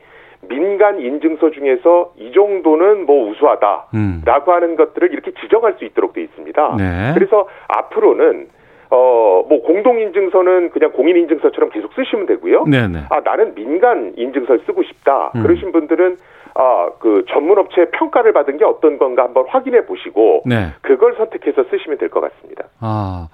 민간 0.48 1.00
인증서 1.00 1.52
중에서 1.52 2.14
이 2.18 2.32
정도는 2.32 3.06
뭐 3.06 3.30
우수하다라고 3.30 3.92
음. 3.96 4.22
하는 4.26 4.76
것들을 4.76 5.12
이렇게 5.12 5.32
지정할 5.42 5.74
수 5.78 5.86
있도록 5.86 6.14
돼 6.14 6.22
있습니다. 6.22 6.76
네. 6.78 7.12
그래서 7.14 7.48
앞으로는 7.68 8.48
어 8.90 9.28
뭐 9.50 9.62
공동 9.62 10.00
인증서는 10.00 10.72
그냥 10.72 10.92
공인 10.92 11.16
인증서처럼 11.18 11.70
계속 11.70 11.94
쓰시면 11.94 12.26
되고요. 12.26 12.66
네, 12.68 12.88
네. 12.88 13.00
아 13.10 13.20
나는 13.22 13.54
민간 13.56 14.14
인증서를 14.18 14.62
쓰고 14.66 14.84
싶다. 14.84 15.32
음. 15.36 15.44
그러신 15.44 15.72
분들은 15.72 16.18
아 16.56 16.90
그 17.00 17.24
전문 17.30 17.58
업체의 17.60 17.92
평가를 17.92 18.34
받은 18.34 18.58
게 18.58 18.66
어떤 18.66 18.98
건가 18.98 19.24
한번 19.24 19.46
확인해 19.48 19.86
보시고 19.86 20.44
네. 20.46 20.70
그걸 20.82 21.16
선택해서 21.16 21.64
쓰시면 21.70 21.98
될 21.98 22.10
것 22.10 22.22
같습니다. 22.22 22.66
아. 22.82 23.28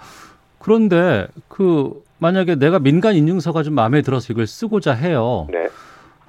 그런데 0.63 1.27
그 1.49 1.91
만약에 2.19 2.55
내가 2.55 2.79
민간 2.79 3.15
인증서가 3.15 3.63
좀 3.63 3.75
마음에 3.75 4.01
들어서 4.01 4.31
이걸 4.31 4.47
쓰고자 4.47 4.93
해요. 4.93 5.47
네. 5.51 5.67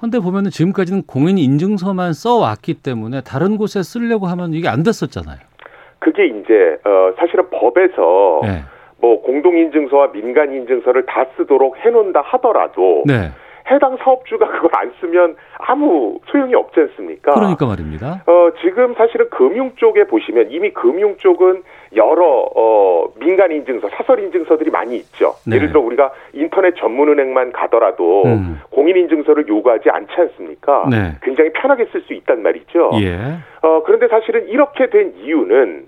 근데 0.01 0.19
보면은 0.19 0.51
지금까지는 0.51 1.03
공인 1.07 1.37
인증서만 1.37 2.11
써왔기 2.11 2.75
때문에 2.83 3.21
다른 3.21 3.55
곳에 3.57 3.81
쓰려고 3.81 4.27
하면 4.27 4.53
이게 4.53 4.67
안 4.67 4.83
됐었잖아요. 4.83 5.39
그게 5.99 6.27
이제 6.27 6.77
어 6.83 7.13
사실은 7.17 7.49
법에서 7.49 8.41
네. 8.43 8.63
뭐 8.99 9.21
공동 9.21 9.57
인증서와 9.57 10.11
민간 10.11 10.53
인증서를 10.53 11.05
다 11.05 11.25
쓰도록 11.37 11.77
해놓는다 11.77 12.21
하더라도 12.21 13.03
네. 13.07 13.31
해당 13.71 13.97
사업주가 13.97 14.47
그걸 14.47 14.69
안 14.73 14.91
쓰면 14.99 15.37
아무 15.57 16.19
소용이 16.27 16.53
없지 16.53 16.79
않습니까? 16.81 17.33
그러니까 17.33 17.65
말입니다. 17.65 18.23
어, 18.27 18.51
지금 18.61 18.93
사실은 18.95 19.29
금융 19.29 19.71
쪽에 19.77 20.03
보시면 20.05 20.51
이미 20.51 20.71
금융 20.71 21.17
쪽은 21.17 21.63
여러 21.95 22.49
어, 22.55 23.07
민간 23.19 23.51
인증서, 23.51 23.89
사설 23.89 24.19
인증서들이 24.19 24.69
많이 24.69 24.97
있죠. 24.97 25.35
네. 25.45 25.55
예를 25.55 25.69
들어 25.69 25.81
우리가 25.81 26.11
인터넷 26.33 26.75
전문은행만 26.75 27.51
가더라도 27.51 28.23
음. 28.25 28.61
공인 28.69 28.97
인증서를 28.97 29.47
요구하지 29.47 29.89
않지 29.89 30.13
않습니까? 30.17 30.87
네. 30.89 31.13
굉장히 31.21 31.51
편하게 31.53 31.85
쓸 31.91 32.01
수 32.01 32.13
있단 32.13 32.41
말이죠. 32.41 32.91
예. 33.01 33.17
어, 33.61 33.83
그런데 33.83 34.07
사실은 34.07 34.47
이렇게 34.47 34.89
된 34.89 35.13
이유는 35.17 35.87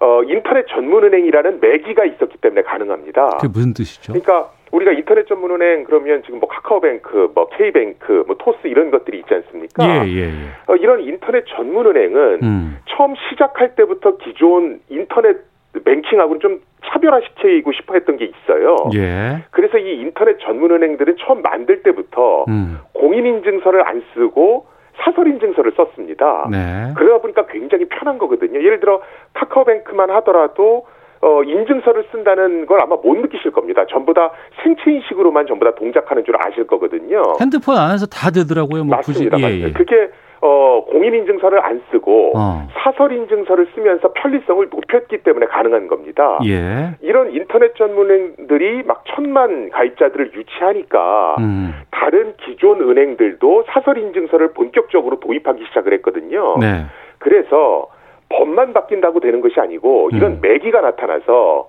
어, 0.00 0.22
인터넷 0.24 0.66
전문은행이라는 0.66 1.60
매기가 1.60 2.04
있었기 2.04 2.38
때문에 2.38 2.62
가능합니다. 2.62 3.38
그게 3.38 3.48
무슨 3.48 3.72
뜻이죠? 3.72 4.12
그러니까 4.12 4.50
우리가 4.74 4.92
인터넷 4.92 5.26
전문 5.26 5.52
은행 5.52 5.84
그러면 5.84 6.22
지금 6.24 6.40
뭐 6.40 6.48
카카오뱅크, 6.48 7.32
뭐 7.34 7.48
K뱅크, 7.48 8.24
뭐 8.26 8.36
토스 8.36 8.66
이런 8.66 8.90
것들이 8.90 9.18
있지 9.20 9.32
않습니까? 9.32 10.06
예, 10.06 10.08
예, 10.08 10.20
예. 10.22 10.32
어, 10.66 10.74
이런 10.76 11.00
인터넷 11.00 11.44
전문 11.46 11.86
은행은 11.86 12.40
음. 12.42 12.78
처음 12.86 13.14
시작할 13.28 13.76
때부터 13.76 14.16
기존 14.16 14.80
인터넷 14.88 15.38
뱅킹하고는 15.84 16.40
좀 16.40 16.60
차별화시키고 16.86 17.72
싶어 17.72 17.94
했던 17.94 18.16
게 18.16 18.26
있어요. 18.26 18.76
예. 18.94 19.44
그래서 19.50 19.78
이 19.78 20.00
인터넷 20.00 20.38
전문 20.40 20.72
은행들은 20.72 21.16
처음 21.18 21.42
만들 21.42 21.82
때부터 21.82 22.44
음. 22.48 22.78
공인인증서를 22.94 23.86
안 23.86 24.02
쓰고 24.14 24.66
사설 24.96 25.26
인증서를 25.28 25.72
썼습니다. 25.72 26.48
네. 26.50 26.92
그러다 26.96 27.20
보니까 27.20 27.46
굉장히 27.46 27.86
편한 27.86 28.18
거거든요. 28.18 28.60
예를 28.60 28.78
들어 28.78 29.00
카카오뱅크만 29.34 30.10
하더라도 30.10 30.86
어, 31.24 31.42
인증서를 31.42 32.04
쓴다는 32.12 32.66
걸 32.66 32.82
아마 32.82 32.96
못 32.96 33.16
느끼실 33.16 33.50
겁니다. 33.50 33.86
전부 33.88 34.12
다 34.12 34.30
생체 34.62 34.90
인식으로만 34.90 35.46
전부 35.46 35.64
다 35.64 35.74
동작하는 35.74 36.22
줄 36.22 36.36
아실 36.38 36.66
거거든요. 36.66 37.22
핸드폰 37.40 37.78
안에서 37.78 38.04
다 38.04 38.30
되더라고요. 38.30 38.84
뭐 38.84 38.96
맞습니다. 38.96 39.36
굳이. 39.36 39.42
예, 39.42 39.46
맞습니다. 39.46 39.68
예. 39.68 39.72
그게 39.72 40.10
어, 40.42 40.84
공인인증서를 40.90 41.64
안 41.64 41.80
쓰고 41.90 42.32
어. 42.36 42.68
사설인증서를 42.74 43.68
쓰면서 43.74 44.12
편리성을 44.12 44.68
높였기 44.68 45.22
때문에 45.22 45.46
가능한 45.46 45.88
겁니다. 45.88 46.38
예. 46.44 46.90
이런 47.00 47.32
인터넷 47.32 47.74
전문은행들이 47.76 48.82
막 48.82 49.04
천만 49.06 49.70
가입자들을 49.70 50.32
유치하니까 50.34 51.36
음. 51.38 51.72
다른 51.90 52.34
기존 52.44 52.82
은행들도 52.82 53.64
사설인증서를 53.68 54.52
본격적으로 54.52 55.20
도입하기 55.20 55.64
시작을 55.68 55.94
했거든요. 55.94 56.58
네. 56.60 56.84
그래서 57.16 57.86
법만 58.28 58.72
바뀐다고 58.72 59.20
되는 59.20 59.40
것이 59.40 59.60
아니고 59.60 60.10
이런 60.12 60.32
음. 60.32 60.38
매기가 60.42 60.80
나타나서 60.80 61.68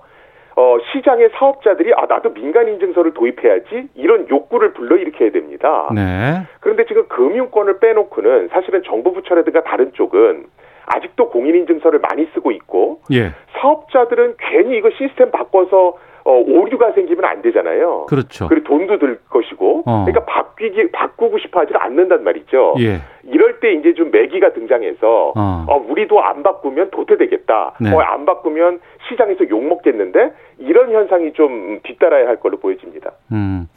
어, 0.58 0.78
시장의 0.90 1.30
사업자들이 1.34 1.92
아 1.94 2.06
나도 2.06 2.32
민간 2.32 2.66
인증서를 2.68 3.12
도입해야지 3.12 3.88
이런 3.94 4.26
욕구를 4.30 4.72
불러일으켜야 4.72 5.30
됩니다. 5.30 5.90
네. 5.94 6.46
그런데 6.60 6.86
지금 6.86 7.06
금융권을 7.08 7.78
빼놓고는 7.78 8.48
사실은 8.48 8.82
정부 8.82 9.12
부처라든가 9.12 9.62
다른 9.64 9.92
쪽은 9.92 10.46
아직도 10.86 11.28
공인인증서를 11.28 12.00
많이 12.00 12.26
쓰고 12.32 12.52
있고 12.52 13.00
예. 13.12 13.32
사업자들은 13.60 14.36
괜히 14.38 14.78
이거 14.78 14.90
시스템 14.96 15.30
바꿔서 15.30 15.98
어, 16.26 16.42
오류가 16.44 16.90
생기면 16.92 17.24
안 17.24 17.40
되잖아요. 17.40 18.06
그렇죠. 18.06 18.48
그리고 18.48 18.66
돈도 18.66 18.98
들 18.98 19.20
것이고, 19.30 19.84
어. 19.86 20.04
그러니까 20.04 20.24
바뀌기 20.24 20.90
바꾸고 20.90 21.38
싶어하지 21.38 21.72
않는단 21.76 22.24
말이죠. 22.24 22.74
예. 22.80 23.00
이럴 23.22 23.60
때 23.60 23.72
이제 23.72 23.94
좀 23.94 24.10
매기가 24.10 24.52
등장해서 24.52 25.32
어. 25.36 25.64
어, 25.68 25.84
우리도 25.88 26.20
안 26.20 26.42
바꾸면 26.42 26.90
도태되겠다. 26.90 27.76
네. 27.80 27.92
어, 27.92 28.00
안 28.00 28.26
바꾸면 28.26 28.80
시장에서 29.08 29.48
욕 29.50 29.64
먹겠는데 29.64 30.32
이런 30.58 30.90
현상이 30.90 31.32
좀 31.32 31.78
뒤따라야 31.84 32.26
할 32.26 32.40
걸로 32.40 32.58
보여집니다. 32.58 33.12
음. 33.30 33.68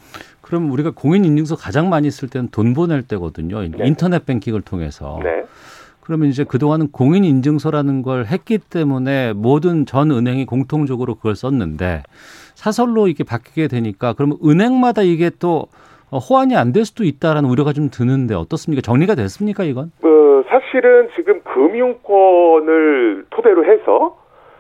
그럼 0.42 0.72
우리가 0.72 0.92
공인 0.96 1.26
인증서 1.26 1.56
가장 1.56 1.90
많이 1.90 2.10
쓸 2.10 2.30
때는 2.30 2.50
돈 2.50 2.74
보낼 2.74 3.04
때거든요. 3.08 3.62
네. 3.62 3.86
인터넷 3.86 4.26
뱅킹을 4.26 4.62
통해서. 4.62 5.20
네. 5.24 5.44
그러면 6.10 6.30
이제 6.30 6.44
그동안은 6.44 6.92
공인 6.92 7.24
인증서라는 7.24 8.02
걸 8.02 8.26
했기 8.26 8.58
때문에 8.58 9.34
모든 9.34 9.86
전 9.86 10.10
은행이 10.10 10.48
공통적으로 10.48 11.14
그걸 11.14 11.36
썼는데 11.36 12.02
사설로 12.56 13.08
이게 13.08 13.24
바뀌게 13.24 13.68
되니까 13.68 14.14
그러면 14.18 14.40
은행마다 14.44 15.04
이게 15.04 15.30
또 15.40 15.68
어, 16.10 16.18
호환이 16.18 16.58
안 16.58 16.74
될 16.74 16.86
수도 16.86 17.04
있다라는 17.04 17.48
우려가 17.48 17.74
좀 17.74 17.92
드는데 17.92 18.34
어떻습니까? 18.34 18.82
정리가 18.82 19.14
됐습니까, 19.14 19.64
이건? 19.64 19.92
그 20.02 20.44
사실은 20.50 21.10
지금 21.16 21.42
금융권을 21.44 23.26
토대로 23.30 23.64
해서 23.66 24.18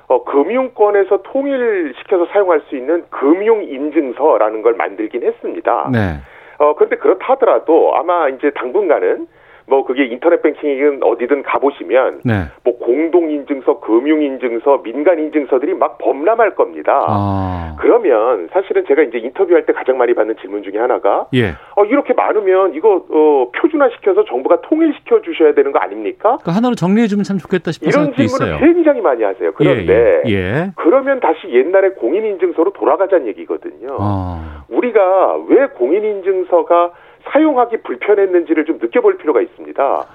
어, 0.07 0.23
금융권에서 0.25 1.23
통일시켜서 1.23 2.27
사용할 2.31 2.61
수 2.69 2.75
있는 2.77 3.05
금융인증서라는 3.09 4.61
걸 4.61 4.75
만들긴 4.75 5.23
했습니다. 5.23 5.89
네. 5.91 6.17
어, 6.59 6.75
그런데 6.75 6.97
그렇다 6.97 7.33
하더라도 7.33 7.95
아마 7.95 8.29
이제 8.29 8.51
당분간은 8.51 9.25
뭐 9.69 9.85
그게 9.85 10.05
인터넷 10.05 10.41
뱅킹이든 10.41 11.03
어디든 11.03 11.43
가보시면 11.43 12.21
네. 12.25 12.45
뭐 12.63 12.77
공동 12.79 13.29
인증서, 13.29 13.79
금융 13.79 14.21
인증서, 14.21 14.81
민간 14.81 15.19
인증서들이 15.19 15.75
막 15.75 15.99
범람할 15.99 16.55
겁니다. 16.55 17.05
아. 17.07 17.75
그러면 17.79 18.49
사실은 18.51 18.83
제가 18.87 19.03
이제 19.03 19.19
인터뷰할 19.19 19.65
때 19.65 19.73
가장 19.73 19.97
많이 19.97 20.13
받는 20.13 20.35
질문 20.41 20.63
중에 20.63 20.79
하나가 20.79 21.27
예. 21.35 21.53
어, 21.75 21.85
이렇게 21.85 22.13
많으면 22.13 22.73
이거 22.73 23.05
어, 23.09 23.51
표준화 23.55 23.89
시켜서 23.89 24.25
정부가 24.25 24.61
통일시켜 24.61 25.21
주셔야 25.21 25.53
되는 25.53 25.71
거 25.71 25.79
아닙니까? 25.79 26.37
그 26.43 26.51
하나로 26.51 26.75
정리해 26.75 27.07
주면 27.07 27.23
참 27.23 27.37
좋겠다 27.37 27.71
싶은 27.71 27.87
이런 27.87 28.05
생각도 28.05 28.27
질문을 28.27 28.55
있어요. 28.55 28.65
굉장히 28.65 29.01
많이 29.01 29.23
하세요. 29.23 29.51
그런데 29.53 30.23
예, 30.25 30.29
예. 30.29 30.33
예. 30.33 30.71
그러면 30.75 31.19
다시 31.19 31.47
옛날에 31.49 31.89
공인 31.89 32.25
인증서로 32.25 32.73
돌아가자는 32.73 33.27
얘기거든요. 33.27 33.97
아. 33.99 34.63
우리가 34.69 35.37
왜 35.47 35.67
공인 35.67 36.03
인증서가 36.03 36.91
사용하기 37.25 37.77
불편했는지를 37.83 38.65
좀 38.65 38.77
느껴볼 38.81 39.17
필요가 39.17 39.41
있습니다. 39.41 40.05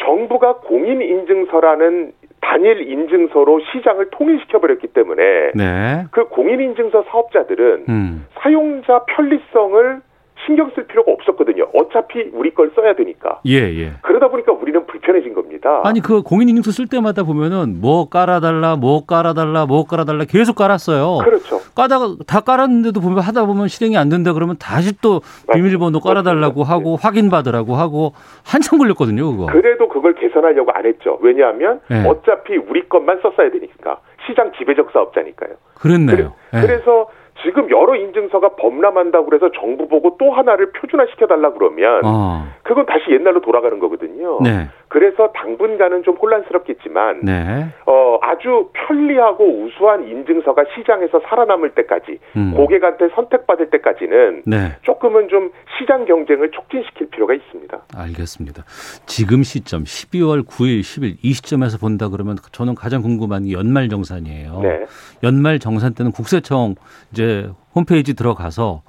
정부가 0.00 0.56
공인 0.58 1.02
인증서라는 1.02 2.12
단일 2.40 2.88
인증서로 2.88 3.60
시장을 3.72 4.10
통일시켜 4.10 4.60
버렸기 4.60 4.88
때문에 4.88 5.52
네. 5.54 6.04
그 6.12 6.28
공인 6.28 6.60
인증서 6.60 7.04
사업자들은 7.10 7.84
음. 7.88 8.26
사용자 8.34 9.04
편리성을 9.06 10.00
신경 10.46 10.70
쓸 10.74 10.86
필요가 10.86 11.12
없었거든요. 11.12 11.66
어차피 11.74 12.30
우리 12.32 12.54
걸 12.54 12.70
써야 12.76 12.94
되니까. 12.94 13.40
예, 13.46 13.56
예. 13.56 13.92
그러다 14.02 14.28
보니까 14.28 14.52
우리는 14.52 14.86
불편해진 14.86 15.34
겁니다. 15.34 15.82
아니 15.84 16.00
그 16.00 16.22
공인인증서 16.22 16.70
쓸 16.70 16.86
때마다 16.86 17.24
보면은 17.24 17.80
뭐 17.80 18.08
깔아달라, 18.08 18.76
뭐 18.76 19.04
깔아달라, 19.04 19.66
뭐 19.66 19.84
깔아달라 19.84 20.24
계속 20.24 20.54
깔았어요. 20.54 21.24
그렇죠. 21.24 21.58
까다가 21.74 22.16
다 22.26 22.40
깔았는데도 22.40 23.00
보면 23.00 23.18
하다 23.20 23.46
보면 23.46 23.68
실행이 23.68 23.96
안 23.96 24.08
된다 24.08 24.32
그러면 24.32 24.56
다시 24.58 24.96
또 25.00 25.20
비밀번호 25.52 26.00
깔아달라고. 26.00 26.64
하고 26.68 26.96
확인받으라고 26.96 27.74
하고 27.74 28.12
한참 28.44 28.78
걸렸거든요 28.78 29.30
그거. 29.30 29.46
그래도 29.46 29.88
그걸 29.88 30.14
개선하려고 30.14 30.70
안 30.72 30.86
했죠. 30.86 31.18
왜냐하면 31.22 31.80
네. 31.88 32.06
어차피 32.06 32.56
우리 32.56 32.88
것만 32.88 33.20
썼어야 33.22 33.50
되니까. 33.50 34.00
시장 34.26 34.52
지배적 34.58 34.90
사업자니까요. 34.92 35.54
그랬네요. 35.74 36.16
그래, 36.16 36.28
예. 36.54 36.60
그래서 36.60 37.08
지금 37.42 37.70
여러 37.70 37.94
인증서가 37.94 38.50
범람한다고 38.56 39.26
그래서 39.26 39.50
정부 39.52 39.86
보고 39.88 40.16
또 40.18 40.32
하나를 40.32 40.72
표준화시켜달라 40.72 41.52
그러면 41.52 42.02
어. 42.04 42.46
그건 42.62 42.86
다시 42.86 43.10
옛날로 43.10 43.40
돌아가는 43.40 43.78
거거든요. 43.78 44.38
네. 44.42 44.68
그래서 44.88 45.30
당분간은 45.32 46.02
좀 46.02 46.16
혼란스럽겠지만 46.16 47.20
네. 47.22 47.68
어, 47.86 48.18
아주 48.22 48.70
편리하고 48.72 49.44
우수한 49.64 50.08
인증서가 50.08 50.64
시장에서 50.74 51.20
살아남을 51.28 51.74
때까지 51.74 52.18
음. 52.36 52.54
고객한테 52.56 53.08
선택받을 53.14 53.70
때까지는 53.70 54.42
네. 54.46 54.76
조금은 54.82 55.28
좀 55.28 55.50
시장 55.78 56.04
경쟁을 56.06 56.50
촉진시킬 56.50 57.10
필요가 57.10 57.34
있습니다. 57.34 57.78
알겠습니다. 57.96 58.64
지금 59.06 59.42
시점 59.42 59.84
12월 59.84 60.46
9일, 60.46 60.80
10일 60.80 61.16
이 61.22 61.32
시점에서 61.32 61.78
본다 61.78 62.08
그러면 62.08 62.36
저는 62.52 62.74
가장 62.74 63.02
궁금한 63.02 63.44
게 63.44 63.52
연말 63.52 63.88
정산이에요. 63.88 64.60
네. 64.62 64.86
연말 65.22 65.58
정산 65.58 65.94
때는 65.94 66.12
국세청 66.12 66.74
이제 67.12 67.48
홈페이지 67.74 68.14
들어가서 68.14 68.82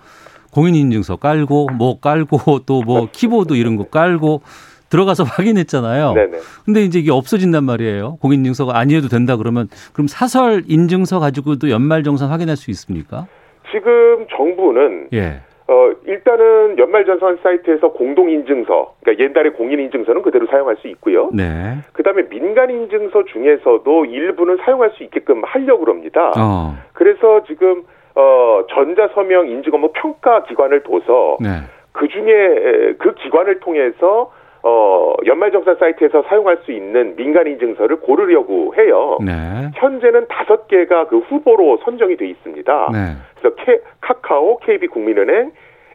공인인증서 0.53 1.17
깔고 1.17 1.67
뭐 1.77 1.99
깔고 1.99 2.59
또 2.65 2.79
뭐 2.81 3.07
키보드 3.11 3.53
이런 3.53 3.75
거 3.75 3.83
깔고 3.83 4.41
들어가서 4.89 5.23
확인했잖아요. 5.29 6.13
네네. 6.13 6.37
근데 6.65 6.81
이제 6.81 6.99
이게 6.99 7.11
없어진단 7.11 7.63
말이에요. 7.63 8.17
공인인증서가 8.21 8.77
아니어도 8.77 9.07
된다 9.07 9.37
그러면 9.37 9.67
그럼 9.93 10.07
사설 10.07 10.63
인증서 10.67 11.19
가지고도 11.19 11.69
연말 11.69 12.03
정산 12.03 12.29
확인할 12.29 12.57
수 12.57 12.71
있습니까? 12.71 13.27
지금 13.71 14.25
정부는 14.35 15.09
예. 15.13 15.41
어, 15.69 15.91
일단은 16.07 16.79
연말전산 16.79 17.37
사이트에서 17.43 17.89
공동인증서, 17.89 18.95
그러니까 19.03 19.23
옛날에 19.23 19.51
공인인증서는 19.51 20.23
그대로 20.23 20.47
사용할 20.47 20.77
수 20.77 20.87
있고요. 20.87 21.29
네. 21.31 21.77
그 21.93 22.01
다음에 22.01 22.23
민간인증서 22.23 23.25
중에서도 23.25 24.05
일부는 24.05 24.57
사용할 24.65 24.89
수 24.97 25.03
있게끔 25.03 25.43
하려고 25.45 25.85
합니다. 25.85 26.33
어. 26.39 26.75
그래서 26.93 27.43
지금, 27.45 27.83
어, 28.15 28.63
전자서명 28.73 29.47
인증 29.49 29.71
업무 29.75 29.91
평가 29.93 30.41
기관을 30.45 30.81
둬서 30.81 31.37
네. 31.39 31.49
그 31.91 32.07
중에 32.07 32.95
그 32.97 33.13
기관을 33.13 33.59
통해서 33.59 34.31
어, 34.63 35.13
연말정산 35.25 35.77
사이트에서 35.79 36.23
사용할 36.23 36.57
수 36.65 36.71
있는 36.71 37.15
민간인증서를 37.15 37.97
고르려고 38.01 38.73
해요. 38.75 39.17
네. 39.25 39.71
현재는 39.75 40.27
다섯 40.27 40.67
개가 40.67 41.07
그 41.07 41.19
후보로 41.19 41.79
선정이 41.85 42.17
돼 42.17 42.27
있습니다. 42.27 42.89
네. 42.91 42.97
그래서 43.39 43.55
K, 43.55 43.79
카카오, 44.01 44.57
KB국민은행, 44.59 45.51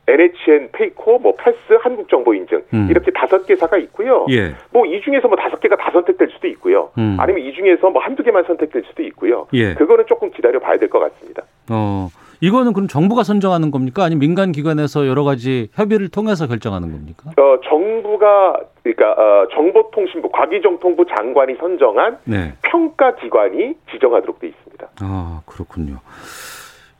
NHN, 0.06 0.68
페이코, 0.72 1.18
뭐 1.18 1.34
패스, 1.38 1.56
한국정보인증 1.80 2.62
음. 2.74 2.88
이렇게 2.90 3.10
다섯 3.10 3.46
개사가 3.46 3.78
있고요. 3.78 4.26
예. 4.30 4.52
뭐이 4.70 5.00
중에서 5.00 5.28
뭐 5.28 5.36
다섯 5.36 5.58
개가 5.60 5.76
다 5.76 5.90
선택될 5.92 6.28
수도 6.28 6.46
있고요. 6.48 6.90
음. 6.98 7.16
아니면 7.18 7.40
이 7.42 7.52
중에서 7.54 7.88
뭐 7.88 8.02
한두 8.02 8.22
개만 8.22 8.44
선택될 8.44 8.82
수도 8.86 9.02
있고요. 9.04 9.46
예. 9.54 9.72
그거는 9.74 10.04
조금 10.06 10.30
기다려 10.30 10.58
봐야 10.60 10.76
될 10.76 10.90
것 10.90 10.98
같습니다. 11.00 11.42
어, 11.70 12.08
이거는 12.44 12.74
그럼 12.74 12.88
정부가 12.88 13.22
선정하는 13.22 13.70
겁니까? 13.70 14.04
아니면 14.04 14.20
민간 14.20 14.52
기관에서 14.52 15.06
여러 15.06 15.24
가지 15.24 15.68
협의를 15.72 16.08
통해서 16.10 16.46
결정하는 16.46 16.92
겁니까? 16.92 17.30
어, 17.38 17.58
정부가 17.66 18.58
그러니까 18.82 19.12
어, 19.12 19.48
정보통신부 19.54 20.28
과기정통부 20.30 21.06
장관이 21.16 21.54
선정한 21.58 22.18
네. 22.24 22.52
평가 22.62 23.14
기관이 23.16 23.74
지정하도록 23.92 24.40
돼 24.40 24.48
있습니다. 24.48 24.88
아, 25.00 25.40
그렇군요. 25.46 26.00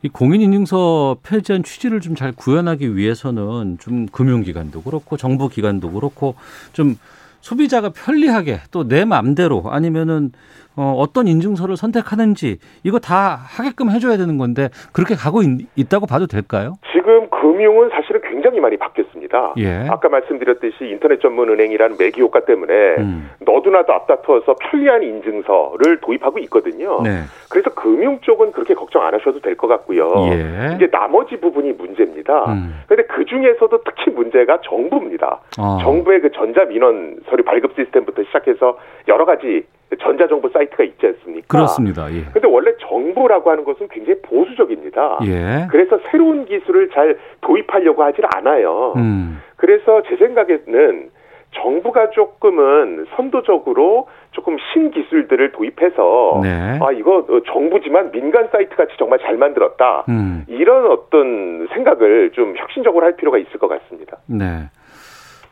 이 0.03 0.09
공인인증서 0.09 1.19
폐지한 1.23 1.63
취지를 1.63 2.01
좀 2.01 2.15
잘 2.15 2.33
구현하기 2.33 2.97
위해서는 2.97 3.77
좀 3.81 4.07
금융기관도 4.07 4.83
그렇고 4.83 5.19
정부 5.19 5.49
기관도 5.51 5.91
그렇고 5.93 6.37
좀 6.73 6.95
소비자가 7.43 7.91
편리하게 7.91 8.61
또 8.71 8.85
내 8.89 9.05
마음대로 9.05 9.63
아니면은 9.67 10.33
어, 10.77 10.95
어떤 10.99 11.29
인증서를 11.29 11.77
선택하는지 11.77 12.59
이거 12.83 12.99
다 12.99 13.39
하게끔 13.41 13.91
해줘야 13.91 14.17
되는 14.17 14.39
건데 14.39 14.69
그렇게 14.93 15.15
가고 15.15 15.41
있, 15.43 15.89
다고 15.89 16.07
봐도 16.07 16.27
될까요? 16.27 16.75
지금 16.93 17.29
금융은 17.31 17.91
사실은 17.91 18.21
굉장히 18.23 18.59
많이 18.61 18.77
바뀌었습니다. 18.77 19.55
예. 19.59 19.87
아까 19.89 20.09
말씀드렸듯이 20.09 20.85
인터넷 20.87 21.21
전문 21.21 21.49
은행이라는 21.51 21.97
매기 21.99 22.21
효과 22.21 22.45
때문에 22.45 22.73
음. 22.99 23.31
너도나도 23.41 23.93
앞다투어서 23.93 24.57
편리한 24.61 25.03
인증서를 25.03 26.01
도입하고 26.01 26.39
있거든요. 26.41 27.01
네. 27.03 27.21
그래서 27.51 27.71
금융 27.75 28.19
쪽은 28.21 28.53
그렇게 28.53 28.75
걱정 28.75 29.03
안 29.03 29.15
하셔도 29.15 29.41
될 29.41 29.55
것 29.57 29.69
같고요. 29.69 30.13
예. 30.33 30.75
이제 30.75 30.89
나머지 30.91 31.37
부분이 31.39 31.73
문제입니다. 31.75 32.47
음. 32.53 32.81
그런데 32.89 33.07
그 33.13 33.25
중에서도 33.25 33.83
특히 33.85 34.11
문제가 34.11 34.59
정부입니다. 34.65 35.41
어. 35.61 35.79
정부의 35.83 36.21
그 36.23 36.33
전자 36.33 36.65
민원 36.65 37.19
서류 37.31 37.45
발급 37.45 37.75
시스템부터 37.77 38.25
시작해서 38.25 38.77
여러 39.07 39.25
가지 39.25 39.65
전자정보 39.97 40.49
사이트가 40.51 40.85
있지 40.85 41.07
않습니까? 41.07 41.47
그렇습니다. 41.49 42.13
예. 42.13 42.25
근데 42.33 42.47
원래 42.49 42.73
정부라고 42.81 43.51
하는 43.51 43.65
것은 43.65 43.89
굉장히 43.89 44.21
보수적입니다. 44.23 45.19
예. 45.25 45.67
그래서 45.71 45.99
새로운 46.11 46.45
기술을 46.47 46.91
잘 46.91 47.19
도입하려고 47.41 48.03
하질 48.03 48.25
않아요. 48.35 48.95
음. 48.97 49.41
그래서 49.57 50.03
제 50.09 50.17
생각에는 50.17 51.11
정부가 51.55 52.11
조금은 52.11 53.07
선도적으로 53.17 54.09
조금 54.33 54.57
신기술들을 54.73 55.53
도입해서 55.53 56.41
네. 56.43 56.79
아 56.83 56.91
이거 56.93 57.19
어, 57.19 57.41
정부지만 57.47 58.11
민간 58.11 58.49
사이트 58.51 58.75
같이 58.75 58.93
정말 58.99 59.21
잘 59.21 59.37
만들었다 59.37 60.05
음. 60.09 60.45
이런 60.49 60.91
어떤 60.91 61.69
생각을 61.73 62.33
좀 62.33 62.57
혁신적으로 62.57 63.05
할 63.07 63.17
필요가 63.17 63.39
있을 63.39 63.59
것 63.59 63.69
같습니다. 63.69 64.19
네. 64.27 64.69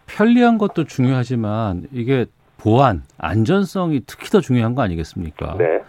편리한 0.09 0.59
것도 0.59 0.85
중요하지만 0.85 1.85
이게 1.93 2.27
보안, 2.63 3.03
안전성이 3.19 4.01
특히 4.07 4.27
더 4.31 4.41
중요한 4.41 4.75
거 4.75 4.83
아니겠습니까? 4.83 5.57
네. 5.59 5.83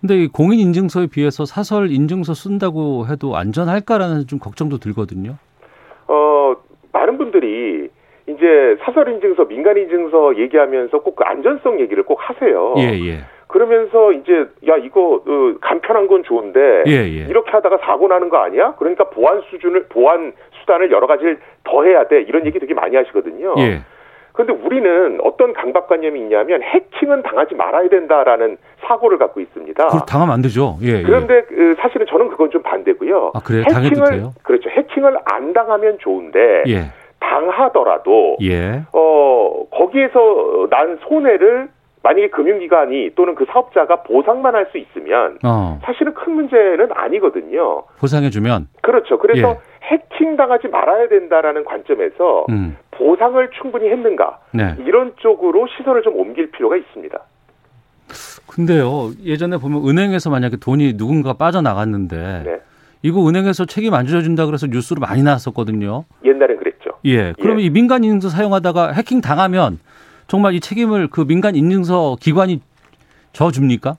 근데 0.00 0.16
이 0.24 0.28
공인 0.28 0.58
인증서에 0.60 1.06
비해서 1.08 1.44
사설 1.44 1.90
인증서 1.90 2.34
쓴다고 2.34 3.06
해도 3.06 3.36
안전할까라는 3.36 4.26
좀 4.26 4.38
걱정도 4.38 4.78
들거든요. 4.78 5.36
어 6.08 6.54
많은 6.92 7.18
분들이 7.18 7.88
이제 8.26 8.76
사설 8.82 9.08
인증서, 9.12 9.44
민간 9.46 9.76
인증서 9.76 10.38
얘기하면서 10.38 11.00
꼭 11.02 11.16
그 11.16 11.24
안전성 11.24 11.80
얘기를 11.80 12.02
꼭 12.04 12.18
하세요. 12.20 12.74
예, 12.78 12.98
예. 13.06 13.20
그러면서 13.46 14.12
이제 14.12 14.46
야 14.68 14.76
이거 14.76 15.16
어, 15.26 15.54
간편한 15.60 16.06
건 16.06 16.22
좋은데 16.24 16.84
예, 16.86 16.92
예. 16.92 17.26
이렇게 17.28 17.50
하다가 17.50 17.78
사고 17.78 18.08
나는 18.08 18.30
거 18.30 18.38
아니야? 18.38 18.74
그러니까 18.78 19.10
보안 19.10 19.42
수준을 19.50 19.86
보안 19.88 20.32
수단을 20.60 20.90
여러 20.92 21.06
가지를 21.06 21.40
더 21.64 21.84
해야 21.84 22.06
돼 22.08 22.22
이런 22.22 22.46
얘기 22.46 22.58
되게 22.58 22.72
많이 22.74 22.96
하시거든요. 22.96 23.54
예. 23.58 23.80
그런데 24.32 24.52
우리는 24.64 25.18
어떤 25.22 25.52
강박관념이 25.52 26.20
있냐면 26.20 26.62
해킹은 26.62 27.22
당하지 27.22 27.54
말아야 27.54 27.88
된다라는 27.88 28.56
사고를 28.82 29.18
갖고 29.18 29.40
있습니다. 29.40 29.86
그걸 29.86 30.00
당하면 30.06 30.34
안 30.34 30.42
되죠. 30.42 30.76
예. 30.82 30.98
예. 30.98 31.02
그런데 31.02 31.42
그 31.42 31.74
사실은 31.78 32.06
저는 32.06 32.28
그건 32.28 32.50
좀 32.50 32.62
반대고요. 32.62 33.32
아, 33.34 33.40
그래요? 33.40 33.64
해킹을? 33.68 34.30
그렇죠. 34.42 34.70
해킹을 34.70 35.16
안 35.24 35.52
당하면 35.52 35.98
좋은데 36.00 36.64
예. 36.68 36.84
당하더라도 37.18 38.36
예. 38.42 38.82
어 38.92 39.64
거기에서 39.70 40.66
난 40.70 40.98
손해를 41.08 41.68
만약에 42.02 42.30
금융기관이 42.30 43.10
또는 43.14 43.34
그 43.34 43.44
사업자가 43.46 44.02
보상만 44.02 44.54
할 44.54 44.70
수 44.70 44.78
있으면 44.78 45.38
어. 45.44 45.80
사실은 45.84 46.14
큰 46.14 46.34
문제는 46.34 46.90
아니거든요. 46.92 47.82
보상해 47.98 48.30
주면 48.30 48.68
그렇죠. 48.82 49.18
그래서 49.18 49.48
예. 49.50 49.58
해킹 49.82 50.36
당하지 50.36 50.68
말아야 50.68 51.08
된다라는 51.08 51.64
관점에서 51.64 52.46
음. 52.50 52.76
보상을 52.92 53.50
충분히 53.60 53.88
했는가 53.88 54.38
네. 54.52 54.76
이런 54.86 55.14
쪽으로 55.16 55.66
시선을 55.76 56.02
좀 56.02 56.16
옮길 56.16 56.50
필요가 56.52 56.76
있습니다. 56.76 57.18
근데요. 58.46 59.10
예전에 59.24 59.56
보면 59.56 59.88
은행에서 59.88 60.30
만약에 60.30 60.56
돈이 60.58 60.96
누군가 60.96 61.32
빠져나갔는데 61.32 62.42
네. 62.44 62.60
이거 63.02 63.26
은행에서 63.26 63.64
책임 63.64 63.94
안 63.94 64.06
져준다 64.06 64.46
그래서 64.46 64.66
뉴스로 64.66 65.00
많이 65.00 65.22
나왔었거든요. 65.22 66.04
옛날엔 66.24 66.58
그랬죠. 66.58 66.90
예. 67.06 67.32
그러면 67.40 67.60
예. 67.60 67.64
이 67.64 67.70
민간 67.70 68.04
인증서 68.04 68.28
사용하다가 68.28 68.92
해킹 68.92 69.20
당하면 69.20 69.78
정말 70.30 70.54
이 70.54 70.60
책임을 70.60 71.08
그 71.10 71.26
민간 71.26 71.56
인증서 71.56 72.14
기관이 72.20 72.60
져줍니까? 73.32 73.96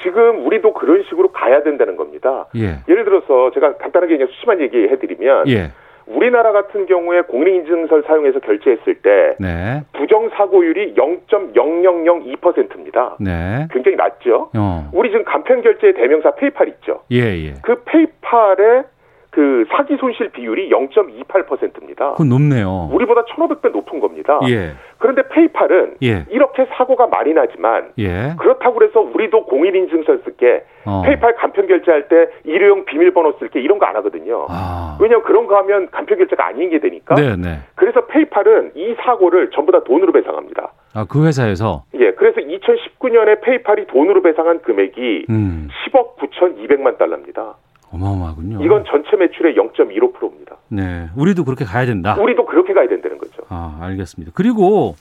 지금 0.00 0.46
우리도 0.46 0.74
그런 0.74 1.02
식으로 1.08 1.32
가야 1.32 1.64
된다는 1.64 1.96
겁니다. 1.96 2.46
예. 2.54 2.78
예를 2.88 3.04
들어서 3.04 3.50
제가 3.52 3.78
간단하게 3.78 4.16
그냥 4.16 4.28
수치만 4.32 4.60
얘기해드리면 4.60 5.48
예. 5.48 5.72
우리나라 6.06 6.52
같은 6.52 6.86
경우에 6.86 7.22
공인인증서를 7.22 8.04
사용해서 8.06 8.38
결제했을 8.38 8.94
때 8.96 9.34
네. 9.40 9.82
부정 9.92 10.30
사고율이 10.30 10.94
0.0002%입니다. 10.94 13.16
네. 13.18 13.66
굉장히 13.72 13.96
낮죠. 13.96 14.50
어. 14.56 14.88
우리 14.92 15.10
지금 15.10 15.24
간편 15.24 15.62
결제 15.62 15.94
대명사 15.94 16.36
페이팔 16.36 16.68
있죠. 16.68 17.00
예, 17.10 17.22
예. 17.44 17.54
그 17.62 17.82
페이팔의 17.84 18.84
그 19.32 19.64
사기 19.70 19.96
손실 19.96 20.28
비율이 20.28 20.68
0.28%입니다. 20.70 22.10
그건 22.12 22.28
높네요. 22.28 22.90
우리보다 22.92 23.24
1,500배 23.24 23.72
높은 23.72 23.98
겁니다. 23.98 24.38
예. 24.46 24.72
그런데 24.98 25.22
페이팔은 25.28 25.96
예. 26.02 26.26
이렇게 26.28 26.66
사고가 26.76 27.06
많이 27.06 27.32
나지만 27.32 27.92
예. 27.98 28.34
그렇다고 28.38 28.82
해서 28.84 29.00
우리도 29.00 29.46
공인 29.46 29.74
인증서 29.74 30.18
쓸게 30.24 30.64
어. 30.84 31.02
페이팔 31.06 31.36
간편 31.36 31.66
결제할 31.66 32.08
때 32.08 32.28
일회용 32.44 32.84
비밀번호 32.84 33.32
쓸게 33.38 33.60
이런 33.60 33.78
거 33.78 33.86
안 33.86 33.96
하거든요. 33.96 34.46
아. 34.50 34.96
왜냐하면 35.00 35.24
그런 35.24 35.46
거 35.46 35.56
하면 35.56 35.88
간편 35.90 36.18
결제가 36.18 36.46
아닌 36.46 36.68
게 36.70 36.78
되니까. 36.78 37.14
네, 37.14 37.34
네. 37.36 37.58
그래서 37.74 38.04
페이팔은 38.06 38.72
이 38.76 38.94
사고를 39.02 39.50
전부 39.50 39.72
다 39.72 39.82
돈으로 39.82 40.12
배상합니다. 40.12 40.72
아, 40.94 41.06
그 41.08 41.26
회사에서 41.26 41.84
예, 41.94 42.12
그래서 42.12 42.40
2019년에 42.40 43.40
페이팔이 43.40 43.86
돈으로 43.86 44.20
배상한 44.22 44.60
금액이 44.60 45.26
음. 45.30 45.68
10억 45.88 46.16
9,200만 46.18 46.98
달러입니다. 46.98 47.54
어마어마하군요. 47.92 48.64
이건 48.64 48.84
전체 48.86 49.16
매출의 49.16 49.54
0.15%입니다. 49.56 50.56
네. 50.68 51.08
우리도 51.16 51.44
그렇게 51.44 51.64
가야 51.64 51.86
된다. 51.86 52.16
우리도 52.18 52.46
그렇게 52.46 52.72
가야 52.72 52.88
된다는 52.88 53.18
거죠. 53.18 53.42
아, 53.48 53.78
알겠습니다. 53.82 54.32
그리고 54.34 54.94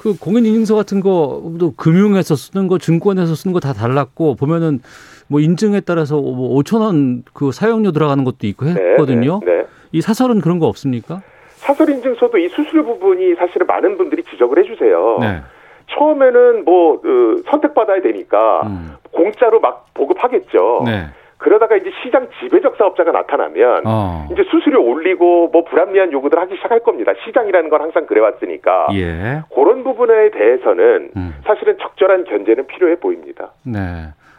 그 0.00 0.16
공인인증서 0.18 0.74
같은 0.74 1.00
거도 1.00 1.74
금융에서 1.76 2.34
쓰는 2.36 2.68
거, 2.68 2.78
증권에서 2.78 3.34
쓰는 3.34 3.52
거 3.52 3.60
다 3.60 3.72
달랐고 3.72 4.36
보면은 4.36 4.80
뭐 5.28 5.40
인증에 5.40 5.80
따라서 5.80 6.16
뭐 6.20 6.58
5천 6.62 6.80
원 6.80 7.22
그 7.32 7.52
사용료 7.52 7.92
들어가는 7.92 8.24
것도 8.24 8.46
있고 8.46 8.66
했거든요. 8.66 9.40
네, 9.44 9.56
네. 9.62 9.66
이 9.92 10.00
사설은 10.00 10.40
그런 10.40 10.58
거 10.58 10.66
없습니까? 10.66 11.22
사설 11.56 11.88
인증서도 11.88 12.36
이 12.38 12.48
수수료 12.48 12.84
부분이 12.84 13.34
사실은 13.36 13.66
많은 13.66 13.96
분들이 13.96 14.22
지적을 14.24 14.62
해주세요. 14.62 15.18
네. 15.20 15.40
처음에는 15.90 16.64
뭐 16.64 16.94
어, 16.96 17.36
선택받아야 17.46 18.02
되니까 18.02 18.62
음. 18.66 18.92
공짜로 19.12 19.60
막 19.60 19.86
보급하겠죠. 19.94 20.82
네. 21.44 21.50
그러다가 21.50 21.76
이제 21.76 21.90
시장 22.02 22.26
지배적 22.40 22.76
사업자가 22.76 23.12
나타나면 23.12 23.82
어. 23.86 24.28
이제 24.32 24.42
수수료 24.50 24.82
올리고 24.82 25.48
뭐 25.52 25.64
불합리한 25.64 26.10
요구들 26.10 26.38
하기 26.38 26.56
시작할 26.56 26.80
겁니다. 26.80 27.12
시장이라는 27.24 27.68
건 27.68 27.82
항상 27.82 28.06
그래왔으니까 28.06 28.88
예. 28.94 29.42
그런 29.54 29.84
부분에 29.84 30.30
대해서는 30.30 31.10
음. 31.16 31.34
사실은 31.44 31.76
적절한 31.78 32.24
견제는 32.24 32.66
필요해 32.66 32.96
보입니다. 32.96 33.52
네. 33.64 33.78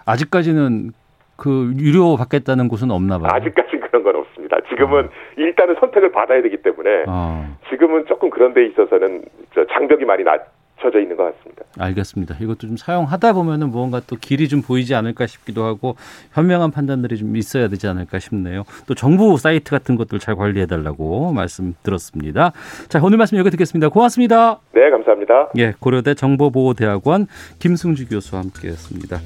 아직까지는 0.06 0.92
그 1.38 1.74
유료 1.78 2.16
받겠다는 2.16 2.68
곳은 2.70 2.92
없나 2.92 3.20
봐요. 3.20 3.30
아직까지 3.32 3.78
그런 3.78 4.04
건 4.04 4.16
없습니다. 4.16 4.58
지금은 4.70 5.10
일단은 5.38 5.76
선택을 5.80 6.12
받아야 6.12 6.42
되기 6.42 6.58
때문에 6.58 7.04
어. 7.08 7.56
지금은 7.70 8.06
조금 8.08 8.30
그런 8.30 8.54
데 8.54 8.66
있어서는 8.66 9.26
저 9.54 9.66
장벽이 9.68 10.06
많이 10.06 10.24
낮 10.24 10.55
춰져 10.82 11.00
있는 11.00 11.16
것 11.16 11.24
같습니다. 11.24 11.64
알겠습니다. 11.78 12.36
이것도 12.40 12.68
좀 12.68 12.78
사용하다 12.78 13.34
보면은 13.34 13.70
무언가 13.70 14.02
또 14.06 14.16
길이 14.16 14.48
좀 14.48 14.62
보이지 14.62 14.96
않을까 14.96 15.28
싶기도 15.28 15.64
하고 15.64 15.96
현명한 16.34 16.72
판단들이 16.72 17.18
좀 17.18 17.36
있어야 17.36 17.68
되지 17.68 17.88
않을까 17.88 18.20
싶네요. 18.20 18.64
또 18.88 18.96
정부 18.96 19.38
사이트 19.38 19.72
같은 19.72 19.96
것들 19.96 20.20
잘 20.20 20.36
관리해 20.36 20.66
달라고 20.66 21.32
말씀 21.34 21.74
들었습니다. 21.84 22.52
자, 22.90 23.00
오늘 23.02 23.18
말씀 23.18 23.38
여기 23.38 23.50
듣겠습니다. 23.50 23.90
고맙습니다. 23.90 24.60
네, 24.74 24.90
감사합니다. 24.90 25.52
예, 25.58 25.74
고려대 25.80 26.14
정보보호대학원 26.14 27.28
김승주 27.60 28.08
교수와 28.10 28.42
함께했습니다. 28.42 29.20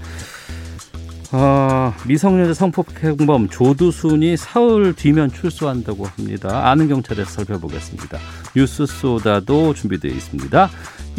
어, 1.32 1.94
미성년자 2.08 2.56
성폭행범 2.56 3.50
조두순이 3.50 4.36
사흘 4.36 4.96
뒤면 4.96 5.30
출소한다고 5.30 6.06
합니다. 6.06 6.70
아는 6.70 6.88
경찰에서 6.88 7.30
살펴보겠습니다. 7.30 8.18
뉴스 8.56 8.88
소다도 8.88 9.76
준비되어 9.76 10.12
있습니다. 10.12 10.70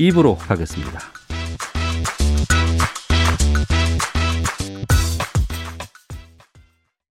입으로 0.01 0.37
가겠습니다. 0.37 1.20